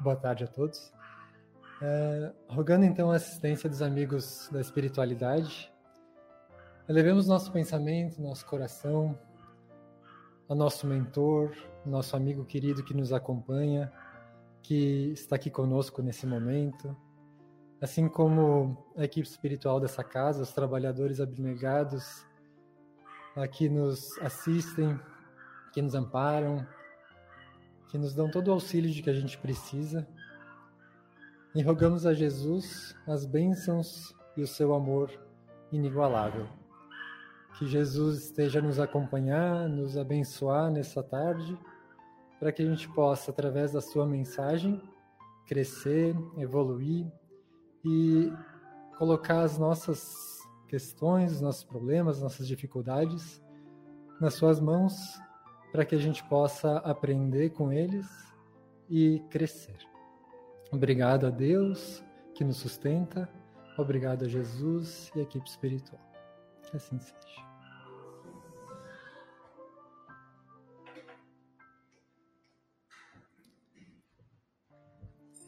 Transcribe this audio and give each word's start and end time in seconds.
Boa 0.00 0.16
tarde 0.16 0.44
a 0.44 0.46
todos. 0.46 0.90
É, 1.82 2.32
rogando 2.48 2.86
então 2.86 3.12
a 3.12 3.16
assistência 3.16 3.68
dos 3.68 3.82
amigos 3.82 4.48
da 4.50 4.58
espiritualidade, 4.58 5.70
elevemos 6.88 7.26
nosso 7.28 7.52
pensamento, 7.52 8.18
nosso 8.18 8.46
coração 8.46 9.18
ao 10.48 10.56
nosso 10.56 10.86
mentor, 10.86 11.54
nosso 11.84 12.16
amigo 12.16 12.46
querido 12.46 12.82
que 12.82 12.94
nos 12.94 13.12
acompanha, 13.12 13.92
que 14.62 15.12
está 15.12 15.36
aqui 15.36 15.50
conosco 15.50 16.00
nesse 16.00 16.26
momento, 16.26 16.96
assim 17.78 18.08
como 18.08 18.82
a 18.96 19.04
equipe 19.04 19.28
espiritual 19.28 19.78
dessa 19.78 20.02
casa, 20.02 20.42
os 20.42 20.52
trabalhadores 20.52 21.20
abnegados, 21.20 22.26
que 23.52 23.68
nos 23.68 24.16
assistem, 24.22 24.98
que 25.74 25.82
nos 25.82 25.94
amparam, 25.94 26.66
que 27.90 27.98
nos 27.98 28.14
dão 28.14 28.30
todo 28.30 28.48
o 28.48 28.52
auxílio 28.52 28.90
de 28.90 29.02
que 29.02 29.10
a 29.10 29.14
gente 29.14 29.36
precisa. 29.36 30.06
E 31.54 31.62
rogamos 31.62 32.06
a 32.06 32.14
Jesus 32.14 32.94
as 33.06 33.26
bênçãos 33.26 34.14
e 34.36 34.42
o 34.42 34.46
seu 34.46 34.72
amor 34.72 35.10
inigualável. 35.72 36.46
Que 37.58 37.66
Jesus 37.66 38.26
esteja 38.26 38.62
nos 38.62 38.78
acompanhar, 38.78 39.68
nos 39.68 39.96
abençoar 39.96 40.70
nessa 40.70 41.02
tarde, 41.02 41.58
para 42.38 42.52
que 42.52 42.62
a 42.62 42.66
gente 42.66 42.88
possa, 42.90 43.32
através 43.32 43.72
da 43.72 43.80
sua 43.80 44.06
mensagem, 44.06 44.80
crescer, 45.46 46.14
evoluir 46.38 47.10
e 47.84 48.32
colocar 48.96 49.42
as 49.42 49.58
nossas 49.58 50.38
questões, 50.68 51.32
os 51.32 51.40
nossos 51.40 51.64
problemas, 51.64 52.22
nossas 52.22 52.46
dificuldades 52.46 53.42
nas 54.20 54.34
suas 54.34 54.60
mãos 54.60 54.94
para 55.72 55.84
que 55.84 55.94
a 55.94 55.98
gente 55.98 56.22
possa 56.24 56.78
aprender 56.78 57.50
com 57.50 57.72
eles 57.72 58.06
e 58.88 59.22
crescer. 59.30 59.78
Obrigado 60.72 61.26
a 61.26 61.30
Deus 61.30 62.02
que 62.34 62.44
nos 62.44 62.56
sustenta, 62.56 63.28
obrigado 63.78 64.24
a 64.24 64.28
Jesus 64.28 65.10
e 65.14 65.20
a 65.20 65.22
equipe 65.22 65.48
espiritual. 65.48 66.00
Que 66.62 66.76
assim 66.76 66.98
seja. 66.98 67.50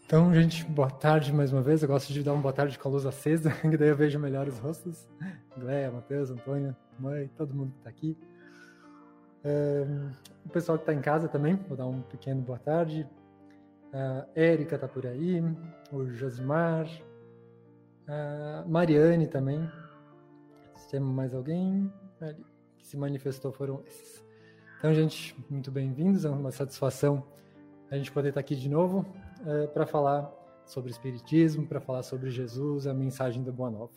Então, 0.04 0.34
gente, 0.34 0.64
boa 0.64 0.90
tarde 0.90 1.32
mais 1.32 1.52
uma 1.54 1.62
vez. 1.62 1.82
Eu 1.82 1.88
gosto 1.88 2.12
de 2.12 2.22
dar 2.22 2.34
uma 2.34 2.42
boa 2.42 2.52
tarde 2.52 2.78
com 2.78 2.86
a 2.86 2.92
luz 2.92 3.06
acesa, 3.06 3.50
que 3.62 3.76
daí 3.78 3.88
eu 3.88 3.96
vejo 3.96 4.18
melhor 4.18 4.46
os 4.46 4.58
rostos. 4.58 5.08
Gleia, 5.56 5.90
Matheus, 5.90 6.30
Antônio, 6.30 6.76
mãe, 6.98 7.30
todo 7.36 7.54
mundo 7.54 7.72
que 7.72 7.78
está 7.78 7.90
aqui 7.90 8.16
o 10.44 10.48
pessoal 10.50 10.78
que 10.78 10.82
está 10.82 10.94
em 10.94 11.00
casa 11.00 11.28
também, 11.28 11.56
vou 11.68 11.76
dar 11.76 11.86
um 11.86 12.00
pequeno 12.02 12.40
boa 12.42 12.58
tarde. 12.58 13.08
A 13.92 14.26
Érica 14.34 14.76
está 14.76 14.88
por 14.88 15.06
aí, 15.06 15.42
o 15.90 16.06
Josimar, 16.06 16.86
a 18.06 18.64
Mariane 18.66 19.26
também. 19.26 19.68
Se 20.74 20.88
tem 20.90 21.00
mais 21.00 21.34
alguém 21.34 21.92
que 22.78 22.86
se 22.86 22.96
manifestou, 22.96 23.52
foram 23.52 23.82
esses. 23.86 24.24
Então, 24.78 24.92
gente, 24.94 25.36
muito 25.48 25.70
bem-vindos. 25.70 26.24
É 26.24 26.30
uma 26.30 26.50
satisfação 26.50 27.22
a 27.90 27.96
gente 27.96 28.10
poder 28.10 28.30
estar 28.30 28.40
aqui 28.40 28.56
de 28.56 28.68
novo 28.68 29.06
é, 29.46 29.66
para 29.66 29.86
falar 29.86 30.32
sobre 30.64 30.90
Espiritismo, 30.90 31.66
para 31.66 31.80
falar 31.80 32.02
sobre 32.02 32.30
Jesus, 32.30 32.86
a 32.86 32.94
mensagem 32.94 33.44
da 33.44 33.52
Boa 33.52 33.70
Nova. 33.70 33.92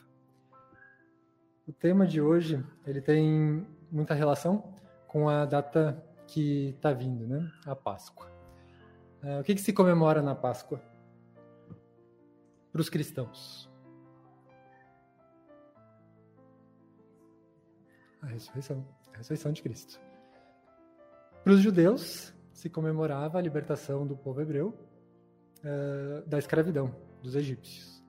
O 1.68 1.72
tema 1.74 2.06
de 2.06 2.22
hoje 2.22 2.64
ele 2.86 3.02
tem 3.02 3.66
muita 3.92 4.14
relação 4.14 4.76
com 5.16 5.30
a 5.30 5.46
data 5.46 5.98
que 6.28 6.72
está 6.72 6.92
vindo, 6.92 7.26
né? 7.26 7.50
A 7.66 7.74
Páscoa. 7.74 8.30
Uh, 9.24 9.40
o 9.40 9.44
que, 9.46 9.56
que 9.56 9.62
se 9.62 9.72
comemora 9.72 10.22
na 10.22 10.36
Páscoa? 10.36 10.82
Para 12.70 12.82
os 12.82 12.90
cristãos. 12.90 13.72
A 18.22 18.26
ressurreição. 18.26 18.86
A 19.14 19.18
ressurreição 19.20 19.54
de 19.54 19.62
Cristo. 19.62 20.02
Para 21.46 21.54
os 21.54 21.62
judeus, 21.62 22.34
se 22.52 22.70
comemorava 22.70 23.38
a 23.38 23.42
libertação 23.42 24.06
do 24.06 24.18
povo 24.18 24.42
hebreu 24.42 24.78
uh, 25.64 26.28
da 26.28 26.38
escravidão 26.38 26.94
dos 27.24 27.38
egípcios. 27.38 28.04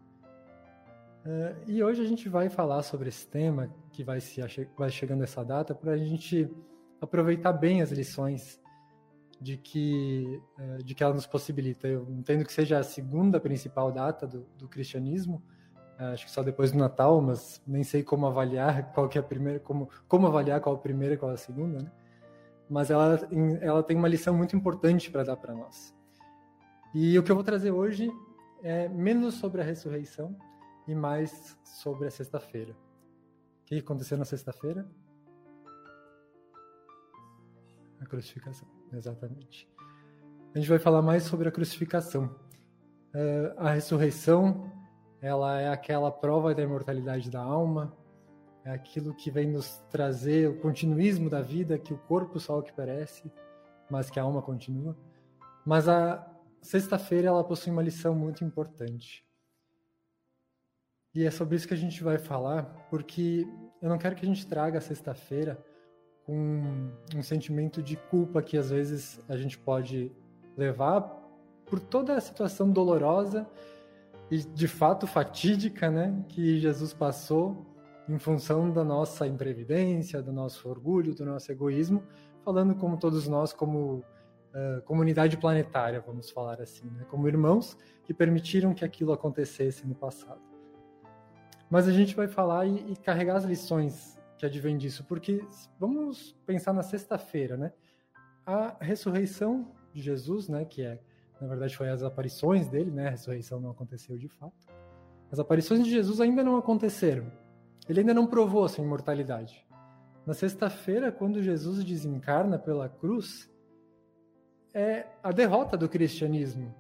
Uh, 1.25 1.55
e 1.69 1.85
hoje 1.85 2.03
a 2.03 2.05
gente 2.05 2.29
vai 2.29 2.49
falar 2.49 2.83
sobre 2.83 3.11
esse 3.11 3.29
tema, 3.29 3.73
que 3.93 4.03
vai, 4.03 4.21
se, 4.21 4.41
vai 4.77 4.91
chegando 4.91 5.23
essa 5.23 5.45
data, 5.45 5.73
para 5.73 5.93
a 5.93 5.97
gente 5.97 6.51
aproveitar 7.01 7.53
bem 7.53 7.83
as 7.83 7.91
lições 7.91 8.61
de 9.41 9.57
que, 9.57 10.41
eh, 10.59 10.79
de 10.79 10.95
que 10.95 11.03
ela 11.03 11.15
nos 11.15 11.27
possibilita. 11.27 11.87
Eu 11.87 12.07
entendo 12.11 12.45
que 12.45 12.53
seja 12.53 12.79
a 12.79 12.83
segunda 12.83 13.39
principal 13.39 13.93
data 13.93 14.27
do, 14.27 14.47
do 14.57 14.69
cristianismo, 14.69 15.43
eh, 15.99 16.13
acho 16.13 16.25
que 16.25 16.31
só 16.31 16.43
depois 16.43 16.73
do 16.73 16.79
Natal, 16.79 17.21
mas 17.21 17.63
nem 17.67 17.85
sei 17.85 18.03
como 18.03 18.27
avaliar 18.27 18.93
qual 18.95 19.09
que 19.09 19.19
é 19.19 19.21
a 19.21 19.25
primeira, 19.25 19.61
como, 19.61 19.89
como 20.09 20.27
avaliar 20.27 20.61
qual 20.61 20.77
a 20.77 20.79
primeira 20.79 21.15
e 21.15 21.19
qual 21.19 21.33
a 21.33 21.37
segunda, 21.37 21.83
né? 21.83 21.91
Mas 22.69 22.91
ela, 22.91 23.21
ela 23.61 23.83
tem 23.83 23.97
uma 23.97 24.09
lição 24.09 24.37
muito 24.37 24.57
importante 24.57 25.09
para 25.09 25.23
dar 25.23 25.37
para 25.37 25.55
nós. 25.55 25.95
E 26.93 27.17
o 27.17 27.23
que 27.23 27.31
eu 27.31 27.37
vou 27.37 27.45
trazer 27.45 27.71
hoje 27.71 28.11
é 28.61 28.89
menos 28.89 29.35
sobre 29.35 29.61
a 29.61 29.65
ressurreição 29.65 30.37
e 30.89 30.95
mais 30.95 31.57
sobre 31.63 32.09
a 32.09 32.11
sexta-feira. 32.11 32.73
O 32.73 33.67
que 33.67 33.79
aconteceu 33.79 34.19
na 34.19 34.25
sexta-feira? 34.25 34.85
A 38.01 38.07
crucificação, 38.07 38.69
exatamente. 38.93 39.69
A 40.55 40.59
gente 40.59 40.69
vai 40.69 40.79
falar 40.79 41.03
mais 41.03 41.25
sobre 41.25 41.49
a 41.49 41.53
crucificação. 41.53 42.35
Uh, 43.15 43.53
a 43.57 43.71
ressurreição, 43.71 44.71
ela 45.21 45.61
é 45.61 45.69
aquela 45.69 46.11
prova 46.11 46.55
da 46.55 46.63
imortalidade 46.63 47.31
da 47.31 47.41
alma, 47.41 47.97
é 48.65 48.71
aquilo 48.71 49.15
que 49.15 49.31
vem 49.31 49.47
nos 49.47 49.79
trazer 49.91 50.49
o 50.49 50.61
continuismo 50.61 51.31
da 51.31 51.41
vida, 51.41 51.79
que 51.79 51.95
o 51.95 51.99
corpo 51.99 52.41
só 52.41 52.57
é 52.57 52.59
o 52.59 52.63
que 52.63 52.73
parece, 52.73 53.31
mas 53.89 54.11
que 54.11 54.19
a 54.19 54.23
alma 54.23 54.43
continua. 54.43 54.97
Mas 55.65 55.89
a 55.89 56.27
sexta-feira 56.61 57.29
ela 57.29 57.45
possui 57.45 57.73
uma 57.73 57.83
lição 57.83 58.15
muito 58.15 58.45
importante. 58.45 59.25
E 61.15 61.25
é 61.25 61.31
sobre 61.31 61.57
isso 61.57 61.69
que 61.69 61.75
a 61.75 61.79
gente 61.79 62.03
vai 62.03 62.19
falar, 62.19 62.65
porque 62.91 63.47
eu 63.81 63.89
não 63.89 63.99
quero 63.99 64.17
que 64.17 64.25
a 64.25 64.29
gente 64.29 64.47
traga 64.47 64.79
a 64.79 64.83
sexta-feira 64.83 65.65
com 66.27 66.91
um 67.15 67.23
sentimento 67.23 67.81
de 67.81 67.97
culpa 67.97 68.43
que 68.43 68.59
às 68.59 68.71
vezes 68.71 69.21
a 69.29 69.37
gente 69.37 69.57
pode 69.57 70.11
levar 70.57 71.01
por 71.65 71.79
toda 71.79 72.17
a 72.17 72.21
situação 72.21 72.69
dolorosa 72.69 73.47
e 74.29 74.39
de 74.39 74.67
fato 74.67 75.07
fatídica, 75.07 75.89
né, 75.89 76.25
que 76.29 76.59
Jesus 76.59 76.93
passou 76.93 77.65
em 78.09 78.19
função 78.19 78.71
da 78.71 78.85
nossa 78.85 79.27
imprevidência, 79.27 80.21
do 80.21 80.33
nosso 80.33 80.69
orgulho, 80.69 81.15
do 81.15 81.25
nosso 81.25 81.51
egoísmo, 81.51 82.03
falando 82.45 82.75
como 82.75 82.97
todos 82.97 83.27
nós 83.29 83.53
como 83.53 84.05
uh, 84.55 84.83
comunidade 84.85 85.37
planetária, 85.37 86.01
vamos 86.01 86.31
falar 86.31 86.61
assim, 86.61 86.89
né? 86.91 87.05
como 87.11 87.27
irmãos 87.27 87.77
que 88.05 88.15
permitiram 88.15 88.75
que 88.75 88.85
aquilo 88.85 89.13
acontecesse 89.13 89.87
no 89.87 89.95
passado. 89.95 90.41
Mas 91.69 91.89
a 91.89 91.93
gente 91.93 92.15
vai 92.15 92.29
falar 92.29 92.67
e, 92.67 92.93
e 92.93 92.97
carregar 92.97 93.37
as 93.37 93.45
lições 93.45 94.17
que 94.39 94.45
advêm 94.45 94.77
disso, 94.77 95.05
porque 95.05 95.45
vamos 95.79 96.33
pensar 96.45 96.73
na 96.73 96.83
sexta-feira, 96.83 97.57
né? 97.57 97.73
A 98.45 98.77
ressurreição 98.81 99.73
de 99.93 100.03
Jesus, 100.03 100.49
né, 100.49 100.65
que 100.65 100.83
é, 100.83 101.01
na 101.41 101.49
verdade, 101.49 101.77
foi 101.77 101.89
as 101.89 102.03
aparições 102.03 102.69
dele, 102.69 102.91
né? 102.91 103.09
A 103.09 103.11
ressurreição 103.11 103.61
não 103.61 103.71
aconteceu 103.71 104.17
de 104.17 104.29
fato. 104.29 104.67
As 105.31 105.39
aparições 105.39 105.83
de 105.85 105.91
Jesus 105.91 106.21
ainda 106.21 106.45
não 106.45 106.57
aconteceram. 106.57 107.31
Ele 107.89 108.01
ainda 108.01 108.15
não 108.15 108.27
provou 108.27 108.65
a 108.65 108.69
sua 108.69 108.85
imortalidade. 108.85 109.67
Na 110.27 110.35
sexta-feira, 110.35 111.13
quando 111.13 111.43
Jesus 111.43 111.85
desencarna 111.85 112.59
pela 112.59 112.89
cruz, 112.89 113.51
é 114.75 115.07
a 115.23 115.33
derrota 115.33 115.77
do 115.77 115.89
cristianismo. 115.89 116.75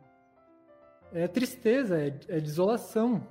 É 1.12 1.26
tristeza, 1.26 1.98
é, 1.98 2.08
é 2.28 2.40
desolação. 2.40 3.26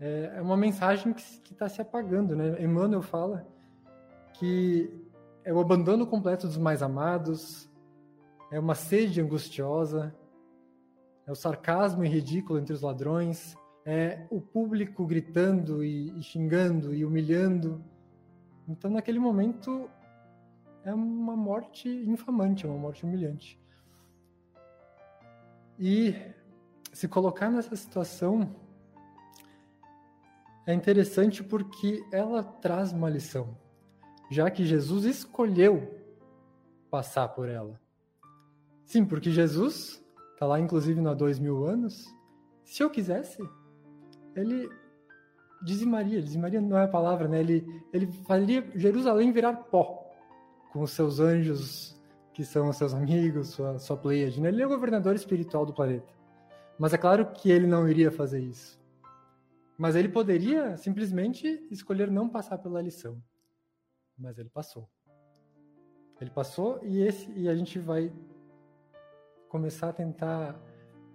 É, 0.00 0.32
é 0.36 0.42
uma 0.42 0.56
mensagem 0.56 1.12
que 1.12 1.52
está 1.52 1.68
se 1.68 1.80
apagando. 1.82 2.34
Né? 2.34 2.62
Emmanuel 2.62 3.02
fala 3.02 3.46
que 4.34 4.90
é 5.44 5.52
o 5.52 5.60
abandono 5.60 6.06
completo 6.06 6.46
dos 6.46 6.56
mais 6.56 6.82
amados, 6.82 7.70
é 8.50 8.58
uma 8.58 8.74
sede 8.74 9.20
angustiosa, 9.20 10.14
é 11.26 11.30
o 11.30 11.34
sarcasmo 11.34 12.04
e 12.04 12.08
ridículo 12.08 12.58
entre 12.58 12.72
os 12.72 12.80
ladrões, 12.80 13.54
é 13.84 14.26
o 14.30 14.40
público 14.40 15.06
gritando 15.06 15.84
e, 15.84 16.18
e 16.18 16.22
xingando 16.22 16.94
e 16.94 17.04
humilhando. 17.04 17.84
Então, 18.66 18.90
naquele 18.90 19.18
momento, 19.18 19.88
é 20.84 20.94
uma 20.94 21.36
morte 21.36 21.88
infamante, 21.88 22.64
é 22.64 22.68
uma 22.68 22.78
morte 22.78 23.04
humilhante. 23.04 23.60
E 25.78 26.14
se 26.92 27.06
colocar 27.08 27.50
nessa 27.50 27.74
situação 27.76 28.54
é 30.70 30.74
interessante 30.74 31.42
porque 31.42 32.04
ela 32.12 32.42
traz 32.42 32.92
uma 32.92 33.10
lição, 33.10 33.56
já 34.30 34.50
que 34.50 34.64
Jesus 34.64 35.04
escolheu 35.04 35.94
passar 36.90 37.28
por 37.28 37.48
ela. 37.48 37.80
Sim, 38.84 39.04
porque 39.04 39.30
Jesus 39.30 40.02
está 40.32 40.46
lá, 40.46 40.58
inclusive, 40.58 41.06
há 41.06 41.14
dois 41.14 41.38
mil 41.38 41.64
anos. 41.64 42.04
Se 42.64 42.82
eu 42.82 42.90
quisesse, 42.90 43.38
ele 44.34 44.68
dizimaria, 45.62 46.22
dizimaria 46.22 46.60
não 46.60 46.78
é 46.78 46.84
a 46.84 46.88
palavra, 46.88 47.28
né? 47.28 47.40
Ele, 47.40 47.84
ele 47.92 48.06
faria 48.26 48.66
Jerusalém 48.74 49.32
virar 49.32 49.54
pó, 49.54 50.08
com 50.72 50.82
os 50.82 50.92
seus 50.92 51.20
anjos, 51.20 52.00
que 52.32 52.44
são 52.44 52.68
os 52.68 52.76
seus 52.76 52.94
amigos, 52.94 53.48
sua, 53.48 53.78
sua 53.78 53.96
pleiade. 53.96 54.40
Né? 54.40 54.48
Ele 54.48 54.62
é 54.62 54.66
o 54.66 54.70
governador 54.70 55.14
espiritual 55.14 55.66
do 55.66 55.74
planeta. 55.74 56.12
Mas 56.78 56.94
é 56.94 56.98
claro 56.98 57.26
que 57.26 57.50
ele 57.50 57.66
não 57.66 57.88
iria 57.88 58.10
fazer 58.10 58.40
isso. 58.40 58.79
Mas 59.80 59.96
ele 59.96 60.10
poderia 60.10 60.76
simplesmente 60.76 61.66
escolher 61.70 62.10
não 62.10 62.28
passar 62.28 62.58
pela 62.58 62.82
lição. 62.82 63.18
Mas 64.14 64.36
ele 64.36 64.50
passou. 64.50 64.86
Ele 66.20 66.28
passou 66.28 66.84
e, 66.84 67.00
esse, 67.00 67.32
e 67.32 67.48
a 67.48 67.56
gente 67.56 67.78
vai 67.78 68.12
começar 69.48 69.88
a 69.88 69.92
tentar 69.94 70.60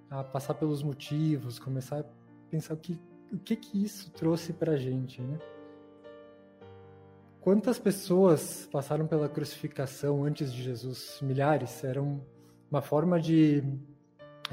a 0.09 0.23
passar 0.23 0.56
pelos 0.56 0.81
motivos, 0.81 1.59
começar 1.59 2.00
a 2.00 2.06
pensar 2.50 2.73
o 2.73 2.77
que, 2.77 3.00
o 3.31 3.38
que, 3.38 3.56
que 3.56 3.83
isso 3.83 4.09
trouxe 4.09 4.51
para 4.51 4.71
a 4.71 4.77
gente, 4.77 5.21
né? 5.21 5.38
Quantas 7.41 7.77
pessoas 7.77 8.68
passaram 8.71 9.06
pela 9.06 9.29
crucificação 9.29 10.23
antes 10.23 10.51
de 10.51 10.63
Jesus? 10.63 11.19
Milhares. 11.21 11.83
Era 11.83 12.01
uma 12.01 12.81
forma 12.81 13.21
de, 13.21 13.63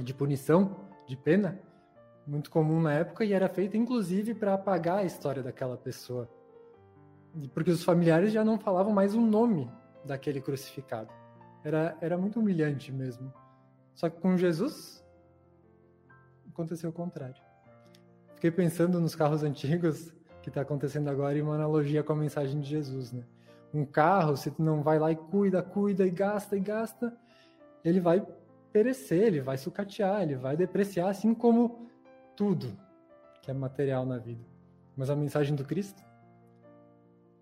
de 0.00 0.12
punição, 0.12 0.86
de 1.06 1.16
pena, 1.16 1.58
muito 2.26 2.50
comum 2.50 2.80
na 2.80 2.92
época 2.92 3.24
e 3.24 3.32
era 3.32 3.48
feita 3.48 3.76
inclusive 3.76 4.34
para 4.34 4.54
apagar 4.54 4.98
a 4.98 5.04
história 5.04 5.42
daquela 5.42 5.76
pessoa. 5.76 6.28
Porque 7.54 7.70
os 7.70 7.82
familiares 7.82 8.32
já 8.32 8.44
não 8.44 8.58
falavam 8.58 8.92
mais 8.92 9.14
o 9.14 9.20
nome 9.20 9.70
daquele 10.04 10.40
crucificado. 10.40 11.10
Era, 11.64 11.96
era 12.00 12.18
muito 12.18 12.40
humilhante 12.40 12.92
mesmo. 12.92 13.32
Só 13.94 14.08
que 14.08 14.20
com 14.20 14.36
Jesus 14.36 15.04
aconteceu 16.48 16.90
o 16.90 16.92
contrário. 16.92 17.42
Fiquei 18.34 18.50
pensando 18.50 19.00
nos 19.00 19.14
carros 19.14 19.42
antigos 19.42 20.12
que 20.42 20.48
está 20.48 20.62
acontecendo 20.62 21.08
agora 21.08 21.38
em 21.38 21.42
uma 21.42 21.54
analogia 21.54 22.02
com 22.02 22.12
a 22.12 22.16
mensagem 22.16 22.60
de 22.60 22.68
Jesus, 22.68 23.12
né? 23.12 23.24
Um 23.72 23.86
carro, 23.86 24.36
se 24.36 24.50
tu 24.50 24.62
não 24.62 24.82
vai 24.82 24.98
lá 24.98 25.10
e 25.10 25.16
cuida, 25.16 25.62
cuida 25.62 26.06
e 26.06 26.10
gasta 26.10 26.56
e 26.56 26.60
gasta, 26.60 27.16
ele 27.84 28.00
vai 28.00 28.26
perecer, 28.72 29.22
ele 29.22 29.40
vai 29.40 29.56
sucatear, 29.56 30.22
ele 30.22 30.34
vai 30.34 30.56
depreciar, 30.56 31.08
assim 31.08 31.32
como 31.32 31.88
tudo 32.42 32.76
que 33.40 33.52
é 33.52 33.54
material 33.54 34.04
na 34.04 34.18
vida. 34.18 34.44
Mas 34.96 35.08
a 35.08 35.14
mensagem 35.14 35.54
do 35.54 35.64
Cristo, 35.64 36.02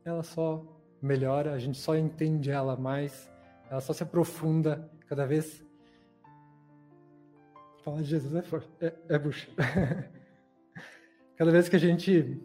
ela 0.05 0.23
só 0.23 0.62
melhora, 1.00 1.55
a 1.55 1.58
gente 1.58 1.79
só 1.79 1.97
entende 1.97 2.50
ela 2.50 2.76
mais, 2.76 3.32
ela 3.70 3.81
só 3.81 3.94
se 3.94 4.02
aprofunda 4.02 4.91
cada 5.06 5.26
vez. 5.26 5.64
Falar 7.82 8.02
de 8.02 8.08
Jesus 8.11 8.35
é, 8.35 8.43
forte, 8.43 8.69
é, 8.82 8.94
é 9.08 9.19
bucha. 9.19 9.49
cada 11.35 11.50
vez 11.50 11.67
que 11.67 11.76
a 11.76 11.79
gente 11.79 12.38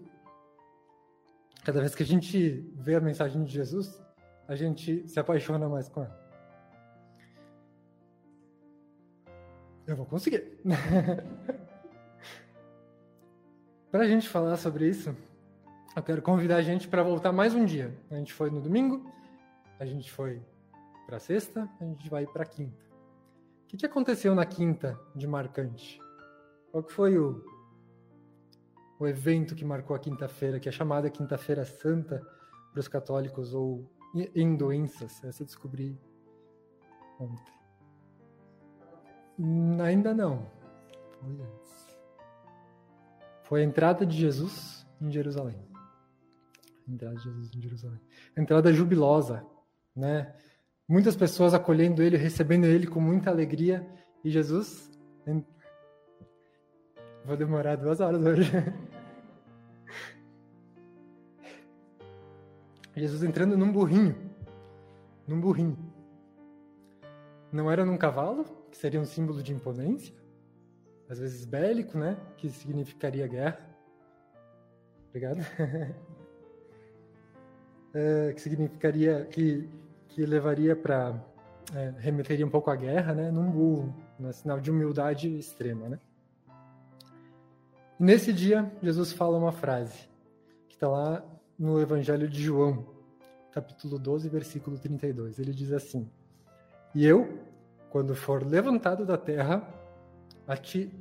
cada 1.62 1.82
vez 1.82 1.94
que 1.94 2.04
a 2.04 2.06
gente 2.06 2.72
vê 2.78 2.96
a 2.96 3.02
mensagem 3.02 3.44
de 3.44 3.52
Jesus, 3.52 4.02
a 4.48 4.56
gente 4.56 5.06
se 5.10 5.20
apaixona 5.20 5.68
mais 5.68 5.90
com 5.90 6.06
ela. 6.06 6.26
Eu 9.86 9.98
vou 9.98 10.06
conseguir. 10.06 10.58
para 13.96 14.04
a 14.04 14.08
gente 14.10 14.28
falar 14.28 14.58
sobre 14.58 14.90
isso, 14.90 15.16
eu 15.96 16.04
quero 16.04 16.22
convidar 16.22 16.58
a 16.58 16.62
gente 16.62 16.86
para 16.86 17.02
voltar 17.02 17.32
mais 17.32 17.56
um 17.56 17.64
dia. 17.64 17.98
A 18.12 18.16
gente 18.16 18.34
foi 18.34 18.50
no 18.50 18.60
domingo, 18.60 19.10
a 19.80 19.86
gente 19.86 20.12
foi 20.12 20.42
para 21.06 21.18
sexta, 21.18 21.70
a 21.80 21.86
gente 21.86 22.10
vai 22.10 22.28
para 22.28 22.44
quinta. 22.44 22.84
O 23.64 23.68
que, 23.68 23.78
que 23.78 23.86
aconteceu 23.86 24.36
na 24.36 24.46
quinta 24.46 25.00
de 25.16 25.26
marcante? 25.26 25.98
Qual 26.74 26.84
que 26.84 26.92
foi 26.92 27.18
o, 27.18 27.42
o 29.00 29.08
evento 29.08 29.56
que 29.56 29.64
marcou 29.64 29.96
a 29.96 30.00
quinta-feira, 30.00 30.60
que 30.60 30.68
é 30.68 30.74
chamada 30.74 31.10
Quinta-feira 31.10 31.64
Santa 31.64 32.22
para 32.74 32.82
os 32.82 32.90
católicos, 32.90 33.54
ou 33.54 33.90
em 34.14 34.58
doenças. 34.58 35.24
Essa 35.24 35.42
eu 35.42 35.46
descobri 35.46 35.98
ontem. 37.18 37.54
Hum, 39.40 39.82
ainda 39.82 40.14
não. 40.14 40.52
Foi 41.22 41.32
antes. 41.32 41.85
Foi 43.46 43.62
a 43.62 43.64
entrada 43.64 44.06
de 44.06 44.16
Jesus 44.16 44.86
em 45.02 45.12
Jerusalém. 45.12 45.58
Entrada 46.88 47.16
de 47.16 47.24
Jesus 47.24 47.52
em 47.56 47.62
Jerusalém. 47.62 48.02
Entrada 48.38 48.72
jubilosa, 48.72 49.46
né? 49.96 50.36
Muitas 50.88 51.16
pessoas 51.16 51.54
acolhendo 51.54 52.04
ele, 52.04 52.18
recebendo 52.18 52.66
ele 52.66 52.86
com 52.86 53.00
muita 53.00 53.32
alegria. 53.32 53.88
E 54.24 54.30
Jesus 54.30 54.92
Vou 57.26 57.36
demorar 57.36 57.76
duas 57.76 58.00
horas 58.00 58.24
hoje. 58.24 58.52
Jesus 62.96 63.24
entrando 63.24 63.58
num 63.58 63.72
burrinho. 63.72 64.16
Num 65.28 65.42
burrinho. 65.42 65.76
Não 67.52 67.72
era 67.72 67.84
num 67.84 67.98
cavalo, 67.98 68.46
que 68.70 68.78
seria 68.78 69.02
um 69.02 69.06
símbolo 69.06 69.42
de 69.42 69.52
imponência, 69.54 70.14
às 71.10 71.20
vezes 71.20 71.46
bélico, 71.46 71.98
né? 71.98 72.18
Que 72.38 72.50
significaria 72.50 73.28
guerra. 73.28 73.60
Obrigado. 75.10 75.40
é, 77.94 78.34
que 78.34 78.42
significaria 78.42 79.26
que, 79.26 79.70
que 80.10 80.26
levaria 80.26 80.76
para 80.76 81.24
é, 81.74 81.94
remeteria 81.98 82.46
um 82.46 82.50
pouco 82.50 82.70
à 82.70 82.76
guerra, 82.76 83.14
né? 83.14 83.32
Num 83.32 83.50
burro, 83.50 83.96
um 84.20 84.32
sinal 84.32 84.60
de 84.60 84.70
humildade 84.72 85.38
extrema, 85.38 85.90
né? 85.90 86.00
Nesse 87.98 88.34
dia, 88.34 88.70
Jesus 88.84 89.14
fala 89.14 89.38
uma 89.38 89.54
frase 89.54 90.10
que 90.68 90.76
está 90.76 90.88
lá 90.88 91.24
no 91.58 91.80
Evangelho 91.80 92.28
de 92.28 92.44
João, 92.44 92.86
capítulo 93.52 93.98
12, 93.98 94.28
versículo 94.28 94.78
32. 94.78 95.40
Ele 95.40 95.54
diz 95.54 95.72
assim: 95.72 96.10
E 96.94 97.06
eu, 97.06 97.40
quando 97.90 98.14
for 98.14 98.46
levantado 98.46 99.06
da 99.06 99.18
terra, 99.18 99.66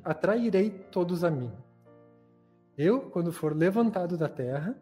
atrairei 0.02 0.70
todos 0.70 1.24
a 1.24 1.30
mim. 1.30 1.52
Eu, 2.76 3.10
quando 3.10 3.32
for 3.32 3.56
levantado 3.56 4.16
da 4.16 4.28
terra, 4.28 4.76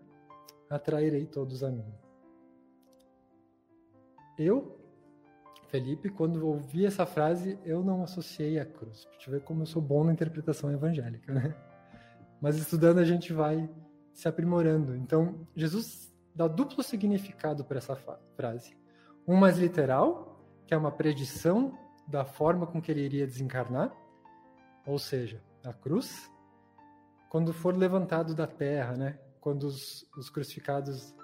atrairei 0.71 1.27
todos 1.27 1.63
a 1.63 1.71
mim. 1.71 1.93
Eu, 4.39 4.79
Felipe, 5.69 6.09
quando 6.09 6.47
ouvi 6.47 6.87
essa 6.87 7.05
frase, 7.05 7.59
eu 7.65 7.83
não 7.85 8.03
associei 8.03 8.59
a 8.59 8.65
cruz. 8.65 9.07
Deixa 9.13 9.31
eu 9.31 9.35
ver 9.35 9.43
como 9.43 9.63
eu 9.63 9.67
sou 9.67 9.83
bom 9.83 10.05
na 10.05 10.13
interpretação 10.13 10.71
evangélica, 10.73 11.33
né? 11.33 11.55
mas 12.43 12.57
estudando 12.57 12.99
a 12.99 13.05
gente 13.05 13.33
vai 13.33 13.71
se 14.13 14.27
aprimorando. 14.27 14.97
Então, 14.97 15.47
Jesus 15.55 16.13
dá 16.35 16.49
duplo 16.49 16.83
significado 16.83 17.65
para 17.65 17.79
essa 17.79 17.97
frase. 18.37 18.77
Um 19.27 19.37
mais 19.37 19.59
literal, 19.59 20.45
que 20.67 20.75
é 20.75 20.77
uma 20.77 20.91
predição 20.91 21.79
da 22.09 22.25
forma 22.25 22.67
com 22.67 22.83
que 22.83 22.91
ele 22.91 23.03
iria 23.03 23.27
desencarnar, 23.27 23.95
ou 24.87 24.99
seja, 24.99 25.41
a 25.65 25.73
cruz, 25.73 26.31
quando 27.31 27.53
for 27.53 27.77
levantado 27.77 28.35
da 28.35 28.47
terra, 28.47 28.97
né? 28.97 29.19
Quando 29.41 29.65
os, 29.65 30.07
os 30.17 30.29
crucificados 30.29 31.15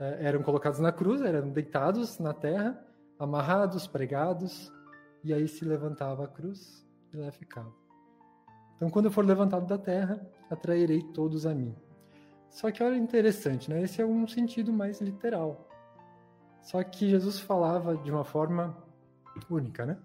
é, 0.00 0.26
eram 0.26 0.42
colocados 0.42 0.80
na 0.80 0.92
cruz, 0.92 1.22
eram 1.22 1.50
deitados 1.50 2.18
na 2.18 2.32
terra, 2.32 2.84
amarrados, 3.18 3.86
pregados, 3.86 4.72
e 5.22 5.32
aí 5.32 5.48
se 5.48 5.64
levantava 5.64 6.24
a 6.24 6.28
cruz 6.28 6.86
e 7.12 7.16
lá 7.16 7.30
ficava. 7.30 7.72
Então, 8.76 8.90
quando 8.90 9.06
eu 9.06 9.10
for 9.10 9.24
levantado 9.24 9.66
da 9.66 9.78
terra, 9.78 10.20
atrairei 10.50 11.02
todos 11.02 11.46
a 11.46 11.54
mim. 11.54 11.74
Só 12.50 12.70
que 12.70 12.82
olha 12.82 12.96
interessante, 12.96 13.70
né? 13.70 13.82
Esse 13.82 14.02
é 14.02 14.06
um 14.06 14.26
sentido 14.28 14.72
mais 14.72 15.00
literal. 15.00 15.68
Só 16.62 16.82
que 16.82 17.08
Jesus 17.08 17.38
falava 17.38 17.96
de 17.96 18.10
uma 18.10 18.24
forma 18.24 18.76
única, 19.50 19.84
né? 19.86 19.98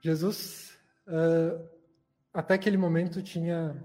Jesus, 0.00 0.78
uh, 1.06 1.68
até 2.32 2.54
aquele 2.54 2.76
momento, 2.76 3.22
tinha 3.22 3.76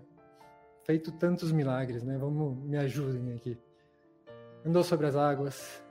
feito 0.85 1.11
tantos 1.11 1.51
milagres, 1.51 2.03
né? 2.03 2.17
Vamos, 2.17 2.57
me 2.63 2.77
ajudem 2.77 3.33
aqui. 3.33 3.57
Andou 4.65 4.83
sobre 4.83 5.07
as 5.07 5.15
águas, 5.15 5.83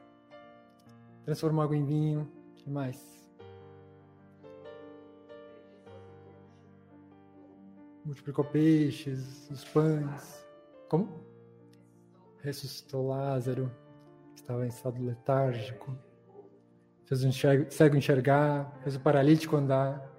transformou 1.25 1.65
água 1.65 1.77
em 1.77 1.85
vinho, 1.85 2.31
que 2.57 2.71
mais? 2.71 3.13
Multiplicou 8.05 8.45
peixes, 8.45 9.49
os 9.51 9.65
pães. 9.65 10.47
Como? 10.89 11.25
Ressuscitou 12.41 13.07
Lázaro, 13.09 13.71
que 14.35 14.41
estava 14.41 14.65
em 14.65 14.69
estado 14.69 15.03
letárgico. 15.03 15.97
Fez 17.07 17.25
o 17.25 17.33
cego 17.71 17.97
enxergar, 17.97 18.73
fez 18.83 18.97
o 18.97 19.01
paralítico 19.01 19.57
andar. 19.57 20.12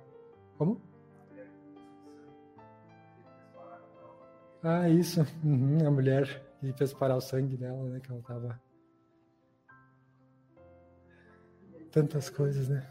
Como? 0.63 0.82
Ah, 4.63 4.88
isso. 4.88 5.20
Uhum, 5.43 5.86
a 5.86 5.91
mulher 5.91 6.41
que 6.62 6.72
fez 6.72 6.93
parar 6.93 7.17
o 7.17 7.22
sangue 7.22 7.58
dela, 7.58 7.84
né? 7.89 8.00
Que 8.00 8.10
ela 8.10 8.22
tava. 8.22 8.62
Tantas 11.91 12.29
coisas, 12.29 12.70
né? 12.70 12.88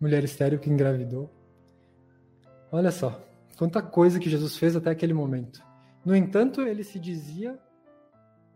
Mulher 0.00 0.24
estéreo 0.24 0.58
que 0.58 0.70
engravidou. 0.70 1.30
Olha 2.72 2.90
só, 2.90 3.20
quanta 3.58 3.82
coisa 3.82 4.18
que 4.18 4.30
Jesus 4.30 4.56
fez 4.56 4.74
até 4.76 4.90
aquele 4.90 5.12
momento. 5.12 5.62
No 6.04 6.16
entanto, 6.16 6.62
ele 6.62 6.82
se 6.82 6.98
dizia 6.98 7.58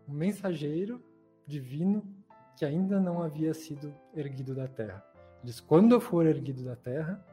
um 0.07 0.13
mensageiro 0.13 1.03
divino 1.45 2.03
que 2.57 2.65
ainda 2.65 2.99
não 2.99 3.21
havia 3.21 3.53
sido 3.53 3.93
erguido 4.15 4.55
da 4.55 4.67
terra. 4.67 5.12
Diz: 5.43 5.59
Quando 5.59 5.93
eu 5.93 5.99
for 5.99 6.25
erguido 6.25 6.63
da 6.63 6.75
terra, 6.75 7.23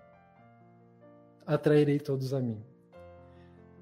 atrairei 1.46 1.98
todos 1.98 2.34
a 2.34 2.40
mim. 2.40 2.62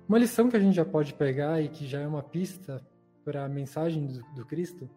Uma 0.08 0.18
lição 0.18 0.49
que 0.49 0.56
a 0.56 0.61
gente 0.61 0.75
já 0.75 0.85
pode 0.85 1.14
pegar 1.14 1.61
e 1.61 1.68
que 1.68 1.87
já 1.87 2.00
é 2.00 2.06
uma 2.06 2.23
pista 2.23 2.85
para 3.25 3.44
a 3.44 3.49
mensagem 3.49 4.06
do, 4.06 4.23
do 4.35 4.47
Cristo 4.47 4.88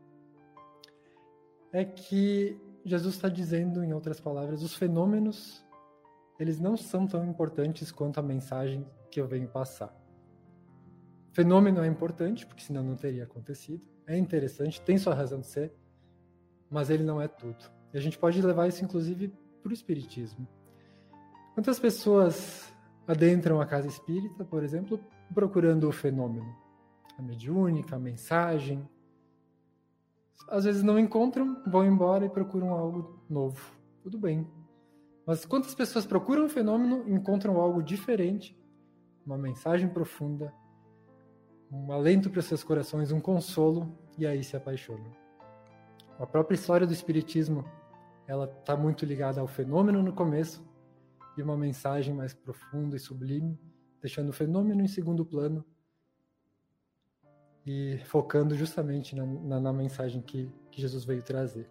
é 1.72 1.84
que 1.84 2.60
Jesus 2.84 3.16
está 3.16 3.30
dizendo, 3.30 3.84
em 3.84 3.94
outras 3.94 4.20
palavras, 4.20 4.64
os 4.64 4.76
fenômenos 4.76 5.64
eles 6.42 6.60
não 6.60 6.76
são 6.76 7.06
tão 7.06 7.24
importantes 7.24 7.92
quanto 7.92 8.20
a 8.20 8.24
mensagem 8.24 8.84
que 9.12 9.22
eu 9.22 9.28
venho 9.28 9.48
passar. 9.48 9.96
Fenômeno 11.32 11.84
é 11.84 11.88
importante, 11.88 12.48
porque 12.48 12.64
senão 12.64 12.84
não 12.84 12.96
teria 12.96 13.26
acontecido. 13.26 13.86
É 14.08 14.18
interessante, 14.18 14.82
tem 14.82 14.98
sua 14.98 15.14
razão 15.14 15.40
de 15.40 15.46
ser, 15.46 15.72
mas 16.68 16.90
ele 16.90 17.04
não 17.04 17.22
é 17.22 17.28
tudo. 17.28 17.72
E 17.94 17.98
a 17.98 18.02
gente 18.02 18.18
pode 18.18 18.42
levar 18.42 18.68
isso, 18.68 18.84
inclusive, 18.84 19.34
para 19.62 19.70
o 19.70 19.74
Espiritismo. 19.74 20.48
Quantas 21.54 21.80
pessoas 21.80 22.74
adentram 23.08 23.60
a 23.60 23.66
casa 23.66 23.88
espírita, 23.88 24.46
por 24.46 24.64
exemplo, 24.64 25.00
procurando 25.34 25.88
o 25.88 25.92
fenômeno? 25.92 26.56
A 27.18 27.22
mediúnica, 27.22 27.96
a 27.96 28.00
mensagem. 28.00 28.88
Às 30.48 30.64
vezes 30.64 30.82
não 30.82 30.98
encontram, 30.98 31.62
vão 31.68 31.86
embora 31.86 32.26
e 32.26 32.30
procuram 32.30 32.70
algo 32.70 33.22
novo. 33.30 33.74
Tudo 34.02 34.18
bem. 34.18 34.48
Mas 35.26 35.46
quantas 35.46 35.76
pessoas 35.76 36.06
procuram 36.06 36.46
o 36.46 36.50
fenômeno, 36.50 37.08
encontram 37.08 37.58
algo 37.60 37.84
diferente, 37.84 38.58
uma 39.26 39.38
mensagem 39.38 39.88
profunda, 39.88 40.54
um 41.72 41.92
alento 41.92 42.30
para 42.30 42.42
seus 42.42 42.64
corações, 42.64 43.12
um 43.12 43.20
consolo, 43.20 43.96
e 44.18 44.26
aí 44.26 44.44
se 44.44 44.58
apaixonam? 44.58 45.12
A 46.20 46.26
própria 46.26 46.56
história 46.56 46.88
do 46.88 46.94
Espiritismo 46.94 47.64
ela 48.28 48.46
está 48.46 48.76
muito 48.76 49.06
ligada 49.06 49.42
ao 49.42 49.48
fenômeno 49.48 50.02
no 50.02 50.14
começo 50.14 50.66
e 51.38 51.42
uma 51.42 51.58
mensagem 51.58 52.14
mais 52.14 52.34
profunda 52.34 52.96
e 52.96 53.00
sublime, 53.00 53.60
deixando 54.02 54.30
o 54.30 54.34
fenômeno 54.34 54.82
em 54.82 54.88
segundo 54.88 55.26
plano 55.26 55.66
e 57.66 58.00
focando 58.06 58.56
justamente 58.56 59.16
na, 59.16 59.26
na, 59.26 59.60
na 59.60 59.74
mensagem 59.74 60.22
que, 60.22 60.52
que 60.72 60.82
Jesus 60.82 61.06
veio 61.06 61.22
trazer. 61.22 61.70